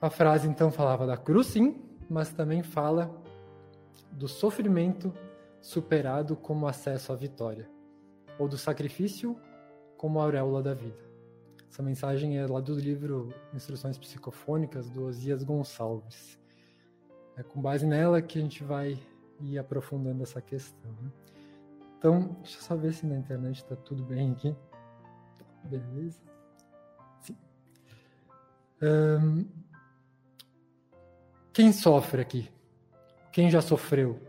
A 0.00 0.08
frase 0.08 0.48
então 0.48 0.70
falava 0.70 1.06
da 1.06 1.16
cruz, 1.16 1.48
sim, 1.48 1.82
mas 2.08 2.32
também 2.32 2.62
fala 2.62 3.10
do 4.12 4.26
sofrimento 4.26 5.12
superado 5.60 6.36
como 6.36 6.66
acesso 6.66 7.12
à 7.12 7.16
vitória, 7.16 7.68
ou 8.38 8.48
do 8.48 8.56
sacrifício 8.56 9.36
como 9.96 10.20
auréola 10.20 10.62
da 10.62 10.74
vida. 10.74 11.09
Essa 11.70 11.84
mensagem 11.84 12.36
é 12.36 12.44
lá 12.48 12.60
do 12.60 12.74
livro 12.74 13.32
Instruções 13.54 13.96
Psicofônicas, 13.96 14.90
do 14.90 15.04
Osias 15.04 15.44
Gonçalves. 15.44 16.36
É 17.36 17.44
com 17.44 17.62
base 17.62 17.86
nela 17.86 18.20
que 18.20 18.40
a 18.40 18.42
gente 18.42 18.64
vai 18.64 18.98
ir 19.40 19.56
aprofundando 19.56 20.20
essa 20.20 20.40
questão. 20.42 20.90
Né? 21.00 21.12
Então, 21.96 22.36
deixa 22.42 22.58
eu 22.58 22.62
só 22.62 22.74
ver 22.74 22.92
se 22.92 23.06
na 23.06 23.16
internet 23.16 23.58
está 23.58 23.76
tudo 23.76 24.02
bem 24.04 24.32
aqui. 24.32 24.54
Beleza? 25.62 26.20
Sim. 27.20 27.38
Um, 28.82 29.46
quem 31.52 31.72
sofre 31.72 32.20
aqui? 32.20 32.50
Quem 33.30 33.48
já 33.48 33.62
sofreu? 33.62 34.20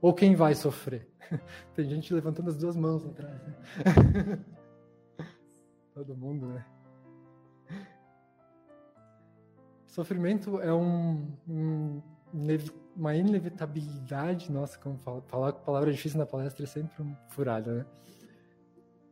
Ou 0.00 0.12
quem 0.12 0.34
vai 0.34 0.56
sofrer? 0.56 1.08
Tem 1.76 1.88
gente 1.88 2.12
levantando 2.12 2.50
as 2.50 2.56
duas 2.56 2.76
mãos 2.76 3.06
atrás. 3.06 3.40
Né? 3.40 4.44
Todo 5.94 6.16
mundo, 6.16 6.46
né? 6.48 6.66
Sofrimento 9.92 10.58
é 10.62 10.72
um, 10.72 11.36
um, 11.46 12.00
uma 12.96 13.14
inevitabilidade. 13.14 14.50
Nossa, 14.50 14.78
como 14.78 14.96
falar, 14.96 15.20
falar 15.20 15.52
palavra 15.52 15.92
difícil 15.92 16.18
na 16.18 16.24
palestra 16.24 16.64
é 16.64 16.66
sempre 16.66 17.02
um 17.02 17.14
furada, 17.28 17.74
né? 17.74 17.86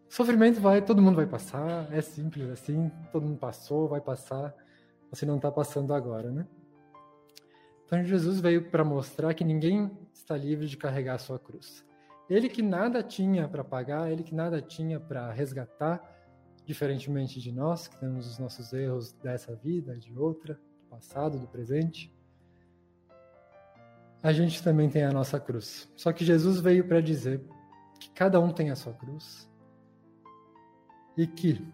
Sofrimento 0.08 0.58
vai, 0.58 0.80
todo 0.80 1.02
mundo 1.02 1.16
vai 1.16 1.26
passar, 1.26 1.86
é 1.92 2.00
simples 2.00 2.48
assim, 2.48 2.90
todo 3.12 3.26
mundo 3.26 3.36
passou, 3.36 3.88
vai 3.88 4.00
passar, 4.00 4.54
você 5.10 5.26
não 5.26 5.36
está 5.36 5.52
passando 5.52 5.92
agora, 5.92 6.30
né? 6.30 6.46
Então 7.84 8.02
Jesus 8.02 8.40
veio 8.40 8.70
para 8.70 8.82
mostrar 8.82 9.34
que 9.34 9.44
ninguém 9.44 9.90
está 10.14 10.34
livre 10.34 10.66
de 10.66 10.78
carregar 10.78 11.16
a 11.16 11.18
sua 11.18 11.38
cruz. 11.38 11.84
Ele 12.26 12.48
que 12.48 12.62
nada 12.62 13.02
tinha 13.02 13.46
para 13.46 13.62
pagar, 13.62 14.10
ele 14.10 14.22
que 14.22 14.34
nada 14.34 14.62
tinha 14.62 14.98
para 14.98 15.30
resgatar, 15.30 16.00
diferentemente 16.64 17.38
de 17.38 17.52
nós, 17.52 17.86
que 17.86 18.00
temos 18.00 18.26
os 18.26 18.38
nossos 18.38 18.72
erros 18.72 19.12
dessa 19.12 19.54
vida, 19.54 19.94
de 19.98 20.16
outra, 20.16 20.58
passado, 20.90 21.38
do 21.38 21.46
presente, 21.46 22.12
a 24.22 24.32
gente 24.32 24.62
também 24.62 24.90
tem 24.90 25.04
a 25.04 25.12
nossa 25.12 25.38
cruz. 25.40 25.90
Só 25.96 26.12
que 26.12 26.24
Jesus 26.24 26.60
veio 26.60 26.86
para 26.86 27.00
dizer 27.00 27.40
que 27.98 28.10
cada 28.10 28.38
um 28.40 28.52
tem 28.52 28.70
a 28.70 28.76
sua 28.76 28.92
cruz 28.92 29.48
e 31.16 31.26
que 31.26 31.66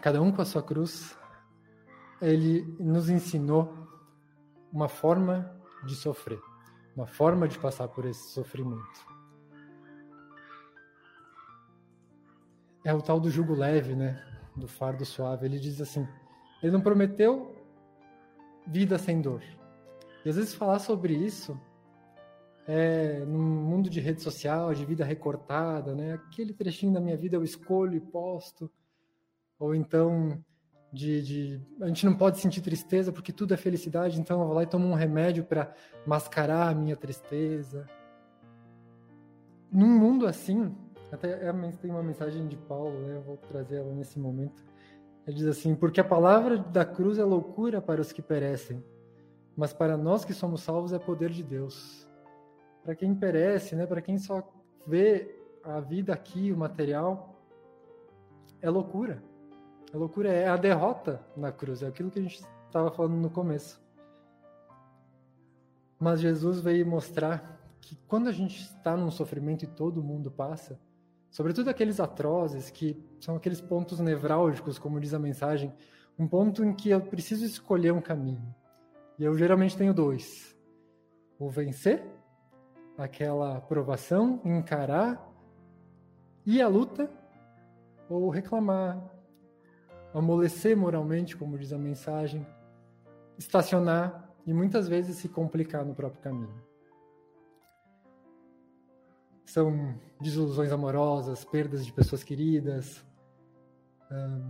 cada 0.00 0.20
um 0.20 0.32
com 0.32 0.42
a 0.42 0.44
sua 0.44 0.62
cruz, 0.62 1.16
ele 2.20 2.62
nos 2.78 3.08
ensinou 3.08 3.72
uma 4.72 4.88
forma 4.88 5.56
de 5.86 5.94
sofrer, 5.94 6.40
uma 6.94 7.06
forma 7.06 7.48
de 7.48 7.58
passar 7.58 7.88
por 7.88 8.04
esse 8.04 8.30
sofrimento. 8.30 9.12
é 12.84 12.92
o 12.92 13.00
tal 13.00 13.20
do 13.20 13.30
jugo 13.30 13.54
leve, 13.54 13.94
né? 13.94 14.22
Do 14.56 14.66
fardo 14.66 15.04
suave. 15.04 15.46
Ele 15.46 15.58
diz 15.58 15.80
assim: 15.80 16.06
ele 16.62 16.72
não 16.72 16.80
prometeu 16.80 17.54
vida 18.66 18.98
sem 18.98 19.20
dor. 19.20 19.42
E 20.24 20.28
às 20.28 20.36
vezes 20.36 20.54
falar 20.54 20.78
sobre 20.78 21.14
isso 21.14 21.58
é 22.66 23.24
num 23.26 23.40
mundo 23.40 23.90
de 23.90 24.00
rede 24.00 24.22
social, 24.22 24.72
de 24.72 24.84
vida 24.84 25.04
recortada, 25.04 25.94
né? 25.94 26.14
Aquele 26.14 26.52
trechinho 26.52 26.92
da 26.92 27.00
minha 27.00 27.16
vida 27.16 27.36
eu 27.36 27.42
escolho 27.42 27.96
e 27.96 28.00
posto. 28.00 28.70
Ou 29.58 29.74
então 29.74 30.42
de, 30.92 31.22
de, 31.22 31.60
a 31.80 31.86
gente 31.86 32.04
não 32.04 32.14
pode 32.14 32.38
sentir 32.38 32.60
tristeza 32.60 33.10
porque 33.10 33.32
tudo 33.32 33.54
é 33.54 33.56
felicidade, 33.56 34.20
então 34.20 34.40
eu 34.40 34.46
vou 34.46 34.54
lá 34.54 34.62
e 34.62 34.66
tomo 34.66 34.86
um 34.86 34.94
remédio 34.94 35.42
para 35.42 35.74
mascarar 36.06 36.68
a 36.68 36.74
minha 36.74 36.94
tristeza. 36.94 37.88
Num 39.70 39.88
mundo 39.88 40.26
assim, 40.26 40.76
até 41.10 41.48
é, 41.48 41.52
tem 41.80 41.90
uma 41.90 42.02
mensagem 42.02 42.46
de 42.46 42.56
Paulo, 42.56 43.00
né? 43.06 43.16
eu 43.16 43.22
vou 43.22 43.38
trazer 43.38 43.76
ela 43.76 43.92
nesse 43.94 44.18
momento, 44.18 44.62
Ele 45.26 45.36
diz 45.36 45.46
assim: 45.46 45.74
Porque 45.74 46.00
a 46.00 46.04
palavra 46.04 46.58
da 46.58 46.84
cruz 46.84 47.18
é 47.18 47.24
loucura 47.24 47.80
para 47.80 48.00
os 48.00 48.12
que 48.12 48.22
perecem, 48.22 48.82
mas 49.56 49.72
para 49.72 49.96
nós 49.96 50.24
que 50.24 50.34
somos 50.34 50.62
salvos 50.62 50.92
é 50.92 50.98
poder 50.98 51.30
de 51.30 51.42
Deus. 51.42 52.08
Para 52.82 52.94
quem 52.94 53.14
perece, 53.14 53.76
né, 53.76 53.86
para 53.86 54.02
quem 54.02 54.18
só 54.18 54.42
vê 54.86 55.38
a 55.62 55.78
vida 55.78 56.12
aqui, 56.12 56.50
o 56.50 56.56
material, 56.56 57.40
é 58.60 58.68
loucura. 58.68 59.22
A 59.92 59.96
loucura 59.96 60.32
é 60.32 60.48
a 60.48 60.56
derrota 60.56 61.20
na 61.36 61.52
cruz, 61.52 61.82
é 61.82 61.86
aquilo 61.86 62.10
que 62.10 62.18
a 62.18 62.22
gente 62.22 62.42
estava 62.66 62.90
falando 62.90 63.14
no 63.14 63.30
começo. 63.30 63.80
Mas 65.98 66.20
Jesus 66.20 66.60
veio 66.60 66.84
mostrar 66.86 67.60
que 67.80 67.94
quando 68.08 68.28
a 68.28 68.32
gente 68.32 68.60
está 68.60 68.96
num 68.96 69.10
sofrimento 69.10 69.64
e 69.64 69.68
todo 69.68 70.02
mundo 70.02 70.30
passa, 70.30 70.80
sobretudo 71.32 71.70
aqueles 71.70 71.98
atrozes, 71.98 72.70
que 72.70 73.02
são 73.18 73.34
aqueles 73.34 73.60
pontos 73.60 73.98
nevrálgicos, 73.98 74.78
como 74.78 75.00
diz 75.00 75.14
a 75.14 75.18
mensagem, 75.18 75.72
um 76.16 76.28
ponto 76.28 76.62
em 76.62 76.72
que 76.74 76.90
eu 76.90 77.00
preciso 77.00 77.44
escolher 77.44 77.92
um 77.92 78.00
caminho. 78.00 78.54
E 79.18 79.24
eu 79.24 79.36
geralmente 79.36 79.76
tenho 79.76 79.94
dois: 79.94 80.54
o 81.38 81.48
vencer, 81.48 82.04
aquela 82.96 83.60
provação, 83.62 84.40
encarar, 84.44 85.26
e 86.44 86.60
a 86.60 86.68
luta, 86.68 87.10
ou 88.08 88.28
reclamar, 88.28 89.02
amolecer 90.12 90.76
moralmente, 90.76 91.36
como 91.36 91.58
diz 91.58 91.72
a 91.72 91.78
mensagem, 91.78 92.46
estacionar 93.38 94.30
e 94.46 94.52
muitas 94.52 94.86
vezes 94.86 95.16
se 95.16 95.28
complicar 95.28 95.84
no 95.84 95.94
próprio 95.94 96.20
caminho. 96.20 96.62
São 99.46 99.98
desilusões 100.22 100.72
amorosas, 100.72 101.44
perdas 101.44 101.84
de 101.84 101.92
pessoas 101.92 102.22
queridas, 102.24 103.04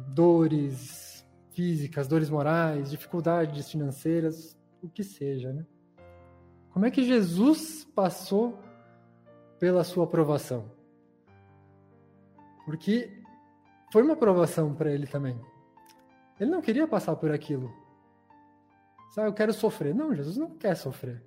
dores 0.09 1.27
físicas, 1.51 2.07
dores 2.07 2.31
morais, 2.31 2.91
dificuldades 2.91 3.71
financeiras, 3.71 4.57
o 4.83 4.89
que 4.89 5.03
seja, 5.03 5.53
né? 5.53 5.67
Como 6.71 6.87
é 6.87 6.91
que 6.91 7.05
Jesus 7.05 7.85
passou 7.95 8.59
pela 9.59 9.85
sua 9.85 10.05
aprovação? 10.05 10.71
Porque 12.65 13.11
foi 13.93 14.03
uma 14.03 14.15
aprovação 14.15 14.75
para 14.75 14.91
ele 14.91 15.07
também. 15.07 15.39
Ele 16.41 16.51
não 16.51 16.63
queria 16.63 16.89
passar 16.89 17.15
por 17.17 17.31
aquilo. 17.31 17.73
Sabe, 19.11 19.29
eu 19.29 19.35
quero 19.35 19.53
sofrer. 19.53 19.95
Não, 19.95 20.15
Jesus 20.15 20.37
não 20.37 20.51
quer 20.57 20.75
sofrer. 20.75 21.23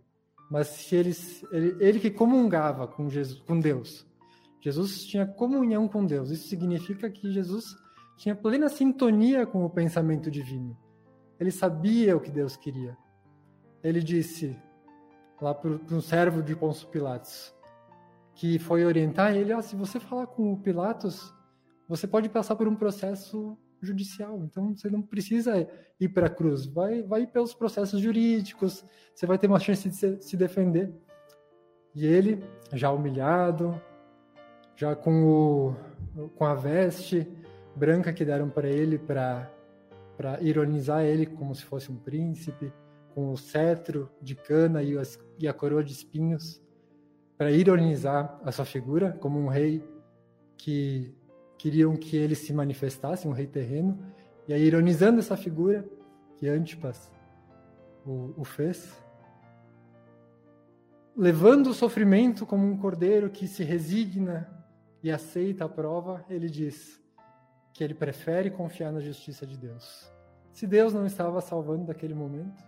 Mas 0.49 0.67
se 0.67 0.95
ele, 0.95 1.11
ele, 1.51 1.75
ele 1.79 1.99
que 1.99 2.09
comungava 2.09 2.87
com, 2.87 3.09
Jesus, 3.09 3.39
com 3.41 3.59
Deus, 3.59 4.05
Jesus 4.65 5.05
tinha 5.05 5.27
comunhão 5.27 5.87
com 5.87 6.03
Deus. 6.03 6.31
Isso 6.31 6.47
significa 6.47 7.07
que 7.07 7.31
Jesus 7.31 7.77
tinha 8.17 8.35
plena 8.35 8.67
sintonia 8.67 9.45
com 9.45 9.63
o 9.63 9.69
pensamento 9.69 10.31
divino. 10.31 10.75
Ele 11.39 11.51
sabia 11.51 12.17
o 12.17 12.19
que 12.19 12.31
Deus 12.31 12.57
queria. 12.57 12.97
Ele 13.83 14.01
disse 14.01 14.59
lá 15.39 15.53
para 15.53 15.69
um 15.69 16.01
servo 16.01 16.41
de 16.41 16.55
Pôncio 16.55 16.87
Pilatos, 16.87 17.53
que 18.33 18.57
foi 18.57 18.83
orientar 18.83 19.35
ele, 19.35 19.53
oh, 19.53 19.61
se 19.61 19.75
você 19.75 19.99
falar 19.99 20.25
com 20.25 20.53
o 20.53 20.57
Pilatos, 20.57 21.31
você 21.87 22.07
pode 22.07 22.27
passar 22.27 22.55
por 22.55 22.67
um 22.67 22.75
processo 22.75 23.55
judicial. 23.79 24.41
Então 24.45 24.75
você 24.75 24.89
não 24.89 25.03
precisa 25.03 25.69
ir 25.99 26.09
para 26.09 26.25
a 26.25 26.29
cruz, 26.29 26.65
vai, 26.65 27.03
vai 27.03 27.27
pelos 27.27 27.53
processos 27.53 28.01
jurídicos, 28.01 28.83
você 29.13 29.27
vai 29.27 29.37
ter 29.37 29.45
uma 29.45 29.59
chance 29.59 29.87
de 29.87 29.95
se, 29.95 30.19
se 30.23 30.35
defender. 30.35 30.91
E 31.93 32.03
ele, 32.03 32.43
já 32.73 32.91
humilhado, 32.91 33.79
já 34.75 34.95
com, 34.95 35.23
o, 35.23 36.29
com 36.35 36.45
a 36.45 36.53
veste 36.53 37.27
branca 37.75 38.13
que 38.13 38.25
deram 38.25 38.49
para 38.49 38.67
ele 38.67 38.97
para 38.97 39.49
ironizar 40.41 41.03
ele 41.03 41.25
como 41.25 41.53
se 41.53 41.63
fosse 41.63 41.91
um 41.91 41.97
príncipe, 41.97 42.71
com 43.13 43.31
o 43.31 43.37
cetro 43.37 44.09
de 44.21 44.35
cana 44.35 44.83
e, 44.83 44.97
as, 44.97 45.19
e 45.39 45.47
a 45.47 45.53
coroa 45.53 45.83
de 45.83 45.93
espinhos, 45.93 46.61
para 47.37 47.51
ironizar 47.51 48.39
a 48.43 48.51
sua 48.51 48.65
figura 48.65 49.11
como 49.19 49.39
um 49.39 49.47
rei 49.47 49.83
que 50.57 51.13
queriam 51.57 51.95
que 51.95 52.15
ele 52.15 52.35
se 52.35 52.53
manifestasse, 52.53 53.27
um 53.27 53.31
rei 53.31 53.47
terreno, 53.47 53.97
e 54.47 54.53
aí 54.53 54.63
ironizando 54.63 55.19
essa 55.19 55.35
figura 55.35 55.85
que 56.37 56.47
Antipas 56.47 57.11
o, 58.05 58.33
o 58.37 58.43
fez, 58.43 59.01
levando 61.15 61.67
o 61.67 61.73
sofrimento 61.73 62.45
como 62.45 62.65
um 62.65 62.77
cordeiro 62.77 63.29
que 63.29 63.47
se 63.47 63.63
resigna 63.63 64.54
e 65.05 65.11
aceita 65.11 65.65
a 65.65 65.69
prova, 65.69 66.25
ele 66.27 66.49
diz 66.49 66.99
que 67.71 67.83
ele 67.83 67.93
prefere 67.93 68.49
confiar 68.49 68.91
na 68.91 68.99
justiça 68.99 69.45
de 69.45 69.55
Deus. 69.55 70.11
Se 70.51 70.65
Deus 70.65 70.95
não 70.95 71.05
estava 71.05 71.39
salvando 71.41 71.85
naquele 71.85 72.15
momento, 72.15 72.63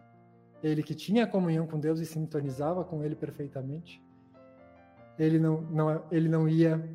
ele 0.62 0.84
que 0.84 0.94
tinha 0.94 1.26
comunhão 1.26 1.66
com 1.66 1.80
Deus 1.80 2.00
e 2.00 2.06
sintonizava 2.06 2.84
com 2.84 3.04
ele 3.04 3.16
perfeitamente, 3.16 4.00
ele 5.18 5.40
não, 5.40 5.62
não, 5.62 6.06
ele 6.12 6.30
não 6.30 6.48
ia 6.48 6.88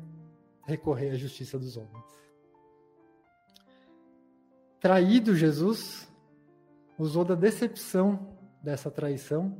recorrer 0.65 1.09
à 1.09 1.15
justiça 1.15 1.59
dos 1.59 1.75
homens. 1.75 2.05
Traído 4.79 5.35
Jesus, 5.35 6.09
usou 6.97 7.25
da 7.25 7.35
decepção 7.35 8.33
dessa 8.61 8.89
traição 8.89 9.57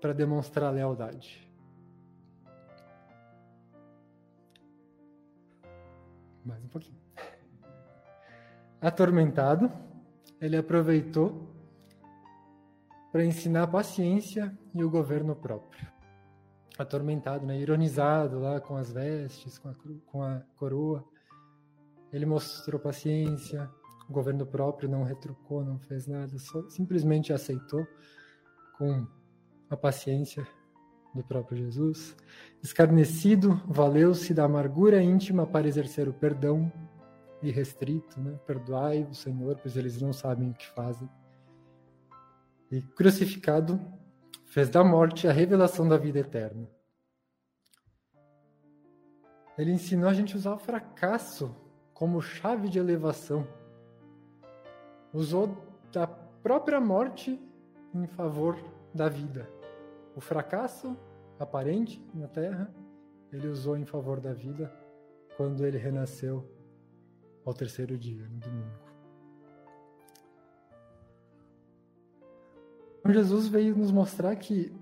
para 0.00 0.14
demonstrar 0.14 0.72
lealdade. 0.72 1.45
Mais 6.46 6.64
um 6.64 6.68
pouquinho. 6.68 6.98
Atormentado, 8.80 9.70
ele 10.40 10.56
aproveitou 10.56 11.52
para 13.10 13.24
ensinar 13.24 13.66
paciência 13.66 14.56
e 14.72 14.84
o 14.84 14.88
governo 14.88 15.34
próprio 15.34 15.96
atormentado, 16.78 17.46
né? 17.46 17.58
ironizado 17.58 18.38
lá 18.38 18.60
com 18.60 18.76
as 18.76 18.92
vestes, 18.92 19.58
com 19.58 19.70
a, 19.70 19.74
com 20.06 20.22
a 20.22 20.40
coroa. 20.56 21.04
Ele 22.12 22.26
mostrou 22.26 22.78
paciência, 22.78 23.68
o 24.08 24.12
governo 24.12 24.46
próprio 24.46 24.88
não 24.88 25.02
retrucou, 25.02 25.64
não 25.64 25.78
fez 25.78 26.06
nada, 26.06 26.38
só, 26.38 26.68
simplesmente 26.68 27.32
aceitou 27.32 27.84
com 28.78 29.06
a 29.68 29.76
paciência 29.76 30.46
do 31.16 31.24
próprio 31.24 31.58
Jesus. 31.58 32.14
Escarnecido, 32.62 33.60
valeu-se 33.66 34.32
da 34.32 34.44
amargura 34.44 35.02
íntima 35.02 35.46
para 35.46 35.66
exercer 35.66 36.08
o 36.08 36.12
perdão 36.12 36.72
irrestrito, 37.42 38.20
né? 38.20 38.38
Perdoai 38.46 39.02
o 39.04 39.14
Senhor, 39.14 39.58
pois 39.60 39.76
eles 39.76 40.00
não 40.00 40.12
sabem 40.12 40.50
o 40.50 40.54
que 40.54 40.68
fazem. 40.68 41.08
E 42.70 42.80
crucificado, 42.80 43.80
fez 44.44 44.68
da 44.68 44.82
morte 44.82 45.28
a 45.28 45.32
revelação 45.32 45.88
da 45.88 45.96
vida 45.96 46.18
eterna. 46.18 46.68
Ele 49.58 49.72
ensinou 49.72 50.08
a 50.08 50.14
gente 50.14 50.34
a 50.34 50.38
usar 50.38 50.54
o 50.54 50.58
fracasso 50.58 51.54
como 51.94 52.20
chave 52.20 52.68
de 52.68 52.78
elevação. 52.78 53.46
Usou 55.12 55.56
da 55.92 56.06
própria 56.06 56.80
morte 56.80 57.40
em 57.94 58.06
favor 58.06 58.58
da 58.94 59.08
vida. 59.08 59.48
O 60.14 60.20
fracasso 60.20 60.96
aparente 61.38 62.04
na 62.14 62.28
terra, 62.28 62.72
ele 63.32 63.48
usou 63.48 63.76
em 63.76 63.84
favor 63.84 64.20
da 64.20 64.32
vida 64.32 64.72
quando 65.36 65.66
ele 65.66 65.78
renasceu 65.78 66.48
ao 67.44 67.52
terceiro 67.52 67.96
dia, 67.98 68.26
no 68.28 68.40
domingo. 68.40 68.86
Então, 73.00 73.12
Jesus 73.12 73.46
veio 73.46 73.76
nos 73.76 73.92
mostrar 73.92 74.34
que, 74.34 74.74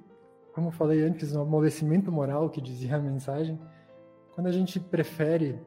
como 0.53 0.71
falei 0.71 1.03
antes, 1.03 1.35
o 1.35 1.41
amolecimento 1.41 2.11
moral 2.11 2.49
que 2.49 2.61
dizia 2.61 2.97
a 2.97 2.99
mensagem, 2.99 3.61
quando 4.33 4.47
a 4.47 4.53
gente 4.53 4.81
prefere 4.81 5.61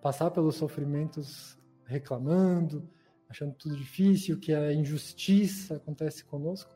passar 0.00 0.30
pelos 0.30 0.54
sofrimentos 0.54 1.58
reclamando, 1.84 2.88
achando 3.28 3.54
tudo 3.54 3.76
difícil, 3.76 4.38
que 4.38 4.52
a 4.52 4.72
injustiça 4.72 5.76
acontece 5.76 6.24
conosco, 6.24 6.72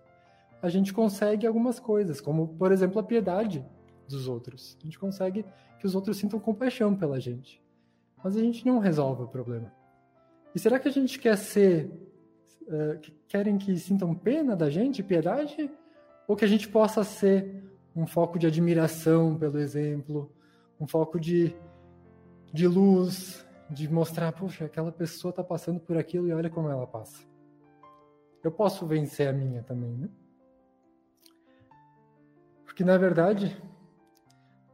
a 0.64 0.70
gente 0.70 0.94
consegue 0.94 1.46
algumas 1.46 1.78
coisas, 1.78 2.22
como, 2.22 2.48
por 2.48 2.72
exemplo, 2.72 2.98
a 2.98 3.02
piedade 3.02 3.62
dos 4.08 4.26
outros. 4.26 4.78
A 4.80 4.84
gente 4.86 4.98
consegue 4.98 5.44
que 5.78 5.86
os 5.86 5.94
outros 5.94 6.16
sintam 6.16 6.40
compaixão 6.40 6.96
pela 6.96 7.20
gente. 7.20 7.62
Mas 8.24 8.34
a 8.34 8.40
gente 8.40 8.64
não 8.64 8.78
resolve 8.78 9.24
o 9.24 9.28
problema. 9.28 9.70
E 10.54 10.58
será 10.58 10.78
que 10.78 10.88
a 10.88 10.90
gente 10.90 11.18
quer 11.18 11.36
ser 11.36 11.90
uh, 12.62 12.98
que 12.98 13.12
querem 13.28 13.58
que 13.58 13.76
sintam 13.78 14.14
pena 14.14 14.56
da 14.56 14.70
gente, 14.70 15.02
piedade, 15.02 15.70
ou 16.26 16.34
que 16.34 16.46
a 16.46 16.48
gente 16.48 16.66
possa 16.66 17.04
ser 17.04 17.62
um 17.94 18.06
foco 18.06 18.38
de 18.38 18.46
admiração 18.46 19.36
pelo 19.36 19.58
exemplo, 19.58 20.32
um 20.80 20.86
foco 20.86 21.20
de, 21.20 21.54
de 22.54 22.66
luz, 22.66 23.46
de 23.68 23.86
mostrar, 23.86 24.32
poxa, 24.32 24.64
aquela 24.64 24.90
pessoa 24.90 25.28
está 25.28 25.44
passando 25.44 25.78
por 25.78 25.98
aquilo 25.98 26.26
e 26.26 26.32
olha 26.32 26.48
como 26.48 26.70
ela 26.70 26.86
passa. 26.86 27.22
Eu 28.42 28.50
posso 28.50 28.86
vencer 28.86 29.28
a 29.28 29.32
minha 29.32 29.62
também, 29.62 29.92
né? 29.92 30.08
Porque 32.74 32.82
na 32.82 32.98
verdade, 32.98 33.56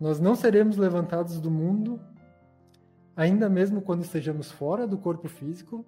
nós 0.00 0.18
não 0.18 0.34
seremos 0.34 0.78
levantados 0.78 1.38
do 1.38 1.50
mundo, 1.50 2.00
ainda 3.14 3.46
mesmo 3.46 3.82
quando 3.82 4.00
estejamos 4.00 4.50
fora 4.50 4.86
do 4.86 4.96
corpo 4.96 5.28
físico, 5.28 5.84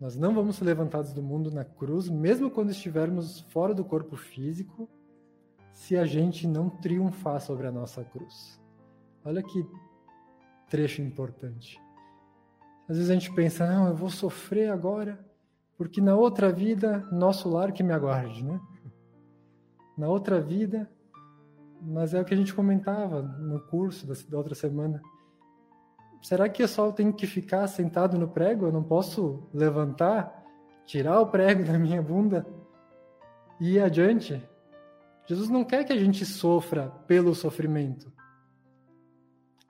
Nós 0.00 0.16
não 0.16 0.34
vamos 0.34 0.56
ser 0.56 0.64
levantados 0.64 1.12
do 1.12 1.22
mundo 1.22 1.50
na 1.50 1.64
cruz, 1.64 2.08
mesmo 2.08 2.50
quando 2.50 2.70
estivermos 2.70 3.40
fora 3.40 3.72
do 3.74 3.84
corpo 3.84 4.16
físico, 4.16 4.88
se 5.72 5.96
a 5.96 6.04
gente 6.04 6.46
não 6.46 6.68
triunfar 6.68 7.40
sobre 7.40 7.66
a 7.66 7.72
nossa 7.72 8.04
cruz. 8.04 8.60
Olha 9.24 9.42
que 9.42 9.66
trecho 10.68 11.00
importante. 11.00 11.80
Às 12.88 12.96
vezes 12.96 13.10
a 13.10 13.14
gente 13.14 13.32
pensa, 13.34 13.66
não, 13.66 13.88
eu 13.88 13.94
vou 13.94 14.10
sofrer 14.10 14.70
agora, 14.70 15.24
porque 15.76 16.00
na 16.00 16.14
outra 16.14 16.52
vida, 16.52 16.98
nosso 17.10 17.48
lar 17.48 17.72
que 17.72 17.82
me 17.82 17.92
aguarde, 17.92 18.44
né? 18.44 18.60
Na 19.96 20.08
outra 20.08 20.40
vida, 20.40 20.90
mas 21.86 22.14
é 22.14 22.20
o 22.20 22.24
que 22.24 22.32
a 22.32 22.36
gente 22.36 22.54
comentava 22.54 23.20
no 23.22 23.60
curso 23.60 24.06
da 24.06 24.38
outra 24.38 24.54
semana. 24.54 25.02
Será 26.22 26.48
que 26.48 26.62
eu 26.62 26.68
só 26.68 26.90
tenho 26.90 27.12
que 27.12 27.26
ficar 27.26 27.66
sentado 27.66 28.18
no 28.18 28.28
prego? 28.28 28.66
Eu 28.66 28.72
não 28.72 28.82
posso 28.82 29.46
levantar, 29.52 30.42
tirar 30.86 31.20
o 31.20 31.26
prego 31.26 31.64
da 31.64 31.78
minha 31.78 32.00
bunda 32.00 32.46
e 33.60 33.74
ir 33.74 33.80
adiante? 33.80 34.42
Jesus 35.26 35.50
não 35.50 35.64
quer 35.64 35.84
que 35.84 35.92
a 35.92 35.98
gente 35.98 36.24
sofra 36.24 36.88
pelo 37.06 37.34
sofrimento. 37.34 38.10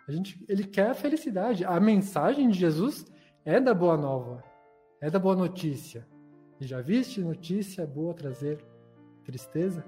A 0.07 0.13
gente, 0.13 0.45
ele 0.49 0.65
quer 0.65 0.91
a 0.91 0.95
felicidade. 0.95 1.65
A 1.65 1.81
mensagem 1.81 2.49
de 2.49 2.59
Jesus 2.59 3.05
é 3.45 3.59
da 3.59 3.75
boa 3.75 3.97
nova, 3.97 4.45
é 5.01 5.11
da 5.11 5.19
boa 5.19 5.35
notícia. 5.35 6.07
E 6.61 6.67
já 6.67 6.81
viste 6.81 7.21
notícia 7.21 7.87
boa 7.87 8.15
trazer 8.15 8.65
tristeza? 9.25 9.85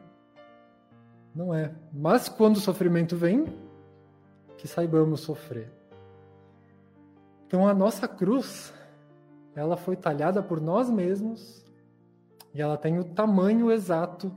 Não 1.37 1.53
é. 1.53 1.71
Mas 1.93 2.31
quando 2.31 2.57
o 2.57 2.61
sofrimento 2.61 3.15
vem, 3.15 3.45
que 4.57 4.67
saibamos 4.67 5.21
sofrer. 5.21 5.71
Então 7.47 7.69
a 7.69 7.75
nossa 7.75 8.09
cruz, 8.09 8.73
ela 9.55 9.77
foi 9.77 9.97
talhada 9.97 10.43
por 10.43 10.63
nós 10.63 10.89
mesmos 10.89 11.63
e 12.55 12.63
ela 12.63 12.79
tem 12.79 12.99
o 12.99 13.05
tamanho 13.05 13.71
exato 13.71 14.37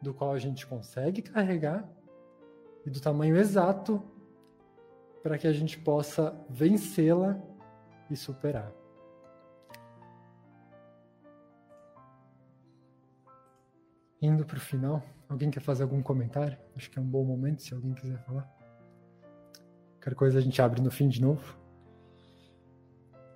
do 0.00 0.14
qual 0.14 0.32
a 0.32 0.38
gente 0.38 0.64
consegue 0.64 1.20
carregar 1.20 1.84
e 2.86 2.90
do 2.90 3.00
tamanho 3.00 3.36
exato 3.36 4.00
para 5.20 5.36
que 5.36 5.48
a 5.48 5.52
gente 5.52 5.76
possa 5.78 6.32
vencê-la 6.48 7.40
e 8.08 8.14
superar. 8.14 8.70
Indo 14.22 14.44
para 14.44 14.58
o 14.58 14.60
final, 14.60 15.02
alguém 15.34 15.50
quer 15.50 15.60
fazer 15.60 15.82
algum 15.82 16.02
comentário? 16.02 16.56
Acho 16.76 16.90
que 16.90 16.98
é 16.98 17.02
um 17.02 17.06
bom 17.06 17.24
momento 17.24 17.62
se 17.62 17.74
alguém 17.74 17.92
quiser 17.92 18.18
falar. 18.24 18.48
Qualquer 19.94 20.14
coisa 20.14 20.38
a 20.38 20.40
gente 20.40 20.60
abre 20.62 20.80
no 20.80 20.90
fim 20.90 21.08
de 21.08 21.20
novo. 21.20 21.58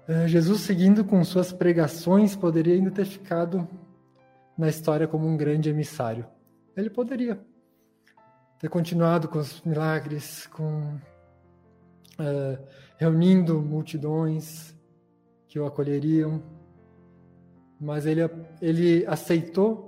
É, 0.06 0.26
Jesus, 0.26 0.62
seguindo 0.62 1.04
com 1.04 1.22
suas 1.24 1.52
pregações, 1.52 2.34
poderia 2.34 2.74
ainda 2.74 2.90
ter 2.90 3.04
ficado 3.04 3.68
na 4.56 4.68
história 4.68 5.06
como 5.06 5.26
um 5.26 5.37
grande 5.37 5.68
emissário. 5.68 6.26
Ele 6.76 6.88
poderia 6.88 7.38
ter 8.58 8.68
continuado 8.68 9.28
com 9.28 9.38
os 9.38 9.61
milagres, 9.62 10.46
com 10.46 10.94
uh, 12.18 12.64
reunindo 12.96 13.61
multidões 13.61 14.74
que 15.46 15.58
o 15.58 15.66
acolheriam, 15.66 16.42
mas 17.80 18.06
ele, 18.06 18.20
ele 18.61 19.06
aceitou 19.06 19.88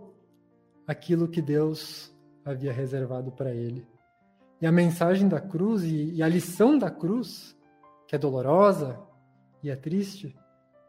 aquilo 0.90 1.29
que 1.29 1.40
Deus 1.40 2.12
havia 2.44 2.72
reservado 2.72 3.31
para 3.31 3.55
ele. 3.55 3.87
E 4.61 4.66
a 4.66 4.72
mensagem 4.72 5.29
da 5.29 5.40
cruz 5.40 5.85
e, 5.85 6.14
e 6.14 6.20
a 6.20 6.26
lição 6.26 6.76
da 6.76 6.90
cruz, 6.90 7.57
que 8.09 8.16
é 8.16 8.18
dolorosa 8.18 8.98
e 9.62 9.70
é 9.70 9.76
triste, 9.76 10.37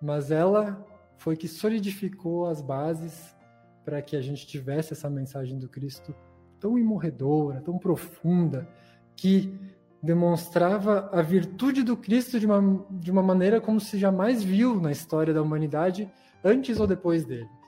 mas 0.02 0.32
ela 0.32 0.84
foi 1.18 1.38
que 1.38 1.48
solidificou 1.48 2.48
as 2.48 2.64
bases 2.64 3.38
para 3.86 4.02
que 4.02 4.16
a 4.16 4.22
gente 4.22 4.48
tivesse 4.48 4.92
essa 4.94 5.08
mensagem 5.08 5.60
do 5.60 5.70
Cristo 5.70 6.16
tão 6.60 6.80
imorredora, 6.80 7.62
tão 7.62 7.78
profunda, 7.78 8.68
que 9.16 9.54
demonstrava 10.02 11.12
a 11.14 11.22
virtude 11.22 11.84
do 11.84 11.96
Cristo 11.96 12.40
de 12.40 12.48
uma, 12.48 12.88
de 12.90 13.12
uma 13.12 13.22
maneira 13.22 13.62
como 13.62 13.80
se 13.80 14.00
jamais 14.00 14.42
viu 14.42 14.82
na 14.82 14.92
história 14.92 15.32
da 15.32 15.44
humanidade, 15.44 16.12
antes 16.44 16.80
ou 16.80 16.88
depois 16.88 17.24
dele. 17.24 17.61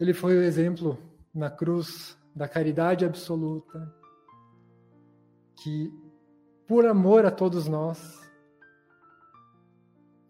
Ele 0.00 0.12
foi 0.12 0.36
o 0.36 0.42
exemplo 0.42 0.98
na 1.32 1.50
cruz 1.50 2.18
da 2.34 2.48
caridade 2.48 3.04
absoluta, 3.04 3.94
que, 5.62 5.92
por 6.66 6.84
amor 6.84 7.24
a 7.24 7.30
todos 7.30 7.68
nós, 7.68 8.20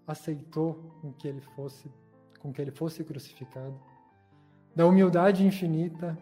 aceitou 0.07 0.75
com 1.01 1.13
que 1.13 1.27
ele 1.27 1.41
fosse, 1.41 1.91
com 2.41 2.53
que 2.53 2.61
ele 2.61 2.71
fosse 2.71 3.03
crucificado, 3.03 3.81
da 4.77 4.87
humildade 4.87 5.47
infinita, 5.47 6.19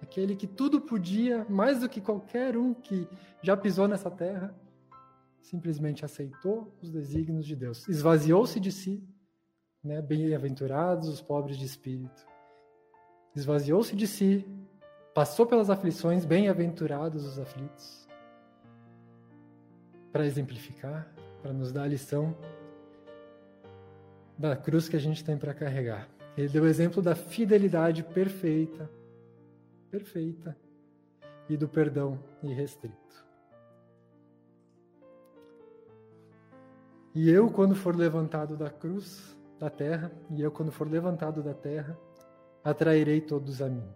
aquele 0.00 0.36
que 0.36 0.46
tudo 0.46 0.80
podia, 0.80 1.44
mais 1.48 1.80
do 1.80 1.88
que 1.88 2.00
qualquer 2.00 2.56
um 2.56 2.72
que 2.72 3.08
já 3.42 3.56
pisou 3.56 3.88
nessa 3.88 4.10
terra, 4.10 4.54
simplesmente 5.40 6.04
aceitou 6.04 6.72
os 6.80 6.90
desígnios 6.90 7.44
de 7.44 7.56
Deus, 7.56 7.88
esvaziou-se 7.88 8.60
de 8.60 8.70
si, 8.70 9.02
né? 9.82 10.00
bem-aventurados 10.00 11.08
os 11.08 11.20
pobres 11.20 11.56
de 11.56 11.64
espírito, 11.64 12.26
esvaziou-se 13.34 13.94
de 13.94 14.06
si, 14.06 14.46
passou 15.14 15.46
pelas 15.46 15.70
aflições, 15.70 16.24
bem-aventurados 16.24 17.24
os 17.24 17.38
aflitos, 17.38 18.08
para 20.12 20.26
exemplificar, 20.26 21.12
para 21.42 21.52
nos 21.52 21.72
dar 21.72 21.84
a 21.84 21.88
lição 21.88 22.36
da 24.36 24.56
cruz 24.56 24.88
que 24.88 24.96
a 24.96 25.00
gente 25.00 25.24
tem 25.24 25.36
para 25.36 25.54
carregar. 25.54 26.08
Ele 26.36 26.48
deu 26.48 26.64
o 26.64 26.66
exemplo 26.66 27.02
da 27.02 27.14
fidelidade 27.14 28.02
perfeita 28.02 28.90
perfeita 29.90 30.56
e 31.48 31.56
do 31.56 31.68
perdão 31.68 32.18
irrestrito. 32.42 33.28
E 37.12 37.28
eu, 37.28 37.50
quando 37.50 37.74
for 37.74 37.96
levantado 37.96 38.56
da 38.56 38.70
cruz, 38.70 39.36
da 39.60 39.68
terra, 39.68 40.10
e 40.30 40.40
eu, 40.40 40.50
quando 40.50 40.72
for 40.72 40.90
levantado 40.90 41.42
da 41.42 41.52
terra, 41.52 41.96
atrairei 42.64 43.20
todos 43.20 43.60
a 43.60 43.68
mim. 43.68 43.86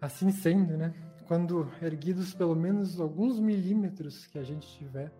Assim 0.00 0.32
sendo, 0.32 0.76
né? 0.76 0.92
Quando 1.28 1.70
erguidos 1.80 2.34
pelo 2.34 2.56
menos 2.56 2.98
alguns 2.98 3.38
milímetros 3.38 4.26
que 4.26 4.40
a 4.40 4.42
gente 4.42 4.66
tiver 4.76 5.12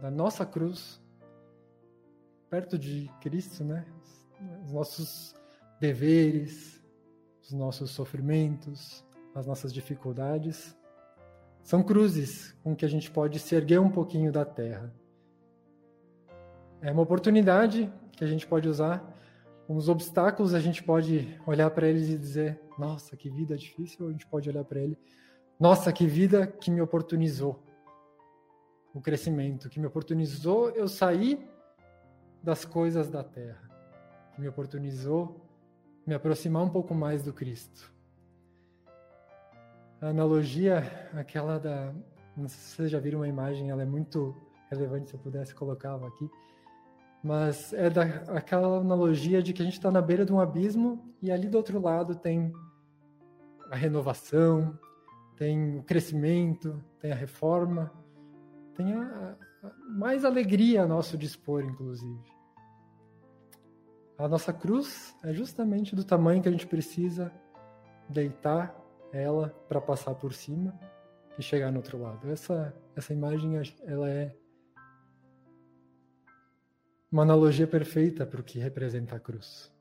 da 0.00 0.10
nossa 0.10 0.44
cruz, 0.44 1.00
perto 2.50 2.76
de 2.76 3.08
Cristo, 3.20 3.62
né? 3.62 3.86
Os 4.64 4.72
nossos 4.72 5.34
deveres, 5.78 6.82
os 7.40 7.52
nossos 7.52 7.92
sofrimentos, 7.92 9.04
as 9.32 9.46
nossas 9.46 9.72
dificuldades. 9.72 10.76
São 11.62 11.84
cruzes 11.84 12.52
com 12.64 12.74
que 12.74 12.84
a 12.84 12.88
gente 12.88 13.08
pode 13.10 13.38
se 13.38 13.54
erguer 13.54 13.78
um 13.78 13.90
pouquinho 13.90 14.32
da 14.32 14.44
terra. 14.44 14.92
É 16.80 16.92
uma 16.92 17.02
oportunidade 17.02 17.92
que 18.12 18.22
a 18.22 18.26
gente 18.26 18.46
pode 18.46 18.68
usar. 18.68 19.02
Os 19.68 19.88
obstáculos 19.88 20.54
a 20.54 20.60
gente 20.60 20.82
pode 20.82 21.38
olhar 21.46 21.70
para 21.70 21.88
eles 21.88 22.08
e 22.08 22.16
dizer: 22.16 22.60
Nossa, 22.78 23.16
que 23.16 23.28
vida 23.28 23.56
difícil. 23.56 24.04
Ou 24.04 24.08
a 24.08 24.12
gente 24.12 24.26
pode 24.26 24.48
olhar 24.48 24.64
para 24.64 24.80
ele: 24.80 24.96
Nossa, 25.58 25.92
que 25.92 26.06
vida 26.06 26.46
que 26.46 26.70
me 26.70 26.80
oportunizou 26.80 27.62
o 28.94 29.00
crescimento, 29.00 29.68
que 29.68 29.80
me 29.80 29.86
oportunizou 29.86 30.70
eu 30.70 30.88
sair 30.88 31.38
das 32.42 32.64
coisas 32.64 33.08
da 33.10 33.24
terra, 33.24 33.68
que 34.34 34.40
me 34.40 34.48
oportunizou 34.48 35.44
me 36.06 36.14
aproximar 36.14 36.62
um 36.62 36.70
pouco 36.70 36.94
mais 36.94 37.22
do 37.22 37.32
Cristo. 37.32 37.92
A 40.00 40.08
analogia, 40.08 41.10
aquela 41.12 41.58
da. 41.58 41.92
Não 42.36 42.48
sei 42.48 42.60
se 42.60 42.76
vocês 42.76 42.90
já 42.90 43.00
viram 43.00 43.18
uma 43.18 43.28
imagem, 43.28 43.68
ela 43.68 43.82
é 43.82 43.84
muito 43.84 44.34
relevante, 44.70 45.10
se 45.10 45.16
eu 45.16 45.20
pudesse 45.20 45.54
colocá-la 45.54 46.06
aqui. 46.06 46.30
Mas 47.22 47.72
é 47.72 47.90
da, 47.90 48.02
aquela 48.28 48.78
analogia 48.78 49.42
de 49.42 49.52
que 49.52 49.62
a 49.62 49.64
gente 49.64 49.74
está 49.74 49.90
na 49.90 50.00
beira 50.00 50.24
de 50.24 50.32
um 50.32 50.40
abismo 50.40 51.14
e 51.20 51.30
ali 51.30 51.48
do 51.48 51.56
outro 51.56 51.80
lado 51.80 52.14
tem 52.14 52.52
a 53.70 53.76
renovação, 53.76 54.78
tem 55.36 55.78
o 55.78 55.82
crescimento, 55.82 56.82
tem 57.00 57.12
a 57.12 57.14
reforma, 57.14 57.92
tem 58.74 58.92
a, 58.92 59.36
a 59.62 59.70
mais 59.90 60.24
alegria 60.24 60.82
a 60.82 60.86
nosso 60.86 61.18
dispor, 61.18 61.64
inclusive. 61.64 62.38
A 64.16 64.26
nossa 64.26 64.52
cruz 64.52 65.14
é 65.22 65.32
justamente 65.32 65.94
do 65.94 66.04
tamanho 66.04 66.42
que 66.42 66.48
a 66.48 66.52
gente 66.52 66.66
precisa 66.66 67.32
deitar 68.08 68.74
ela 69.12 69.48
para 69.68 69.80
passar 69.80 70.14
por 70.14 70.32
cima 70.32 70.78
e 71.38 71.42
chegar 71.42 71.70
no 71.70 71.78
outro 71.78 72.00
lado. 72.00 72.30
Essa 72.30 72.74
essa 72.98 73.12
imagem 73.12 73.52
ela 73.86 74.10
é 74.10 74.34
uma 77.10 77.22
analogia 77.22 77.66
perfeita 77.66 78.26
para 78.26 78.40
o 78.40 78.44
que 78.44 78.58
representa 78.58 79.16
a 79.16 79.20
cruz. 79.20 79.72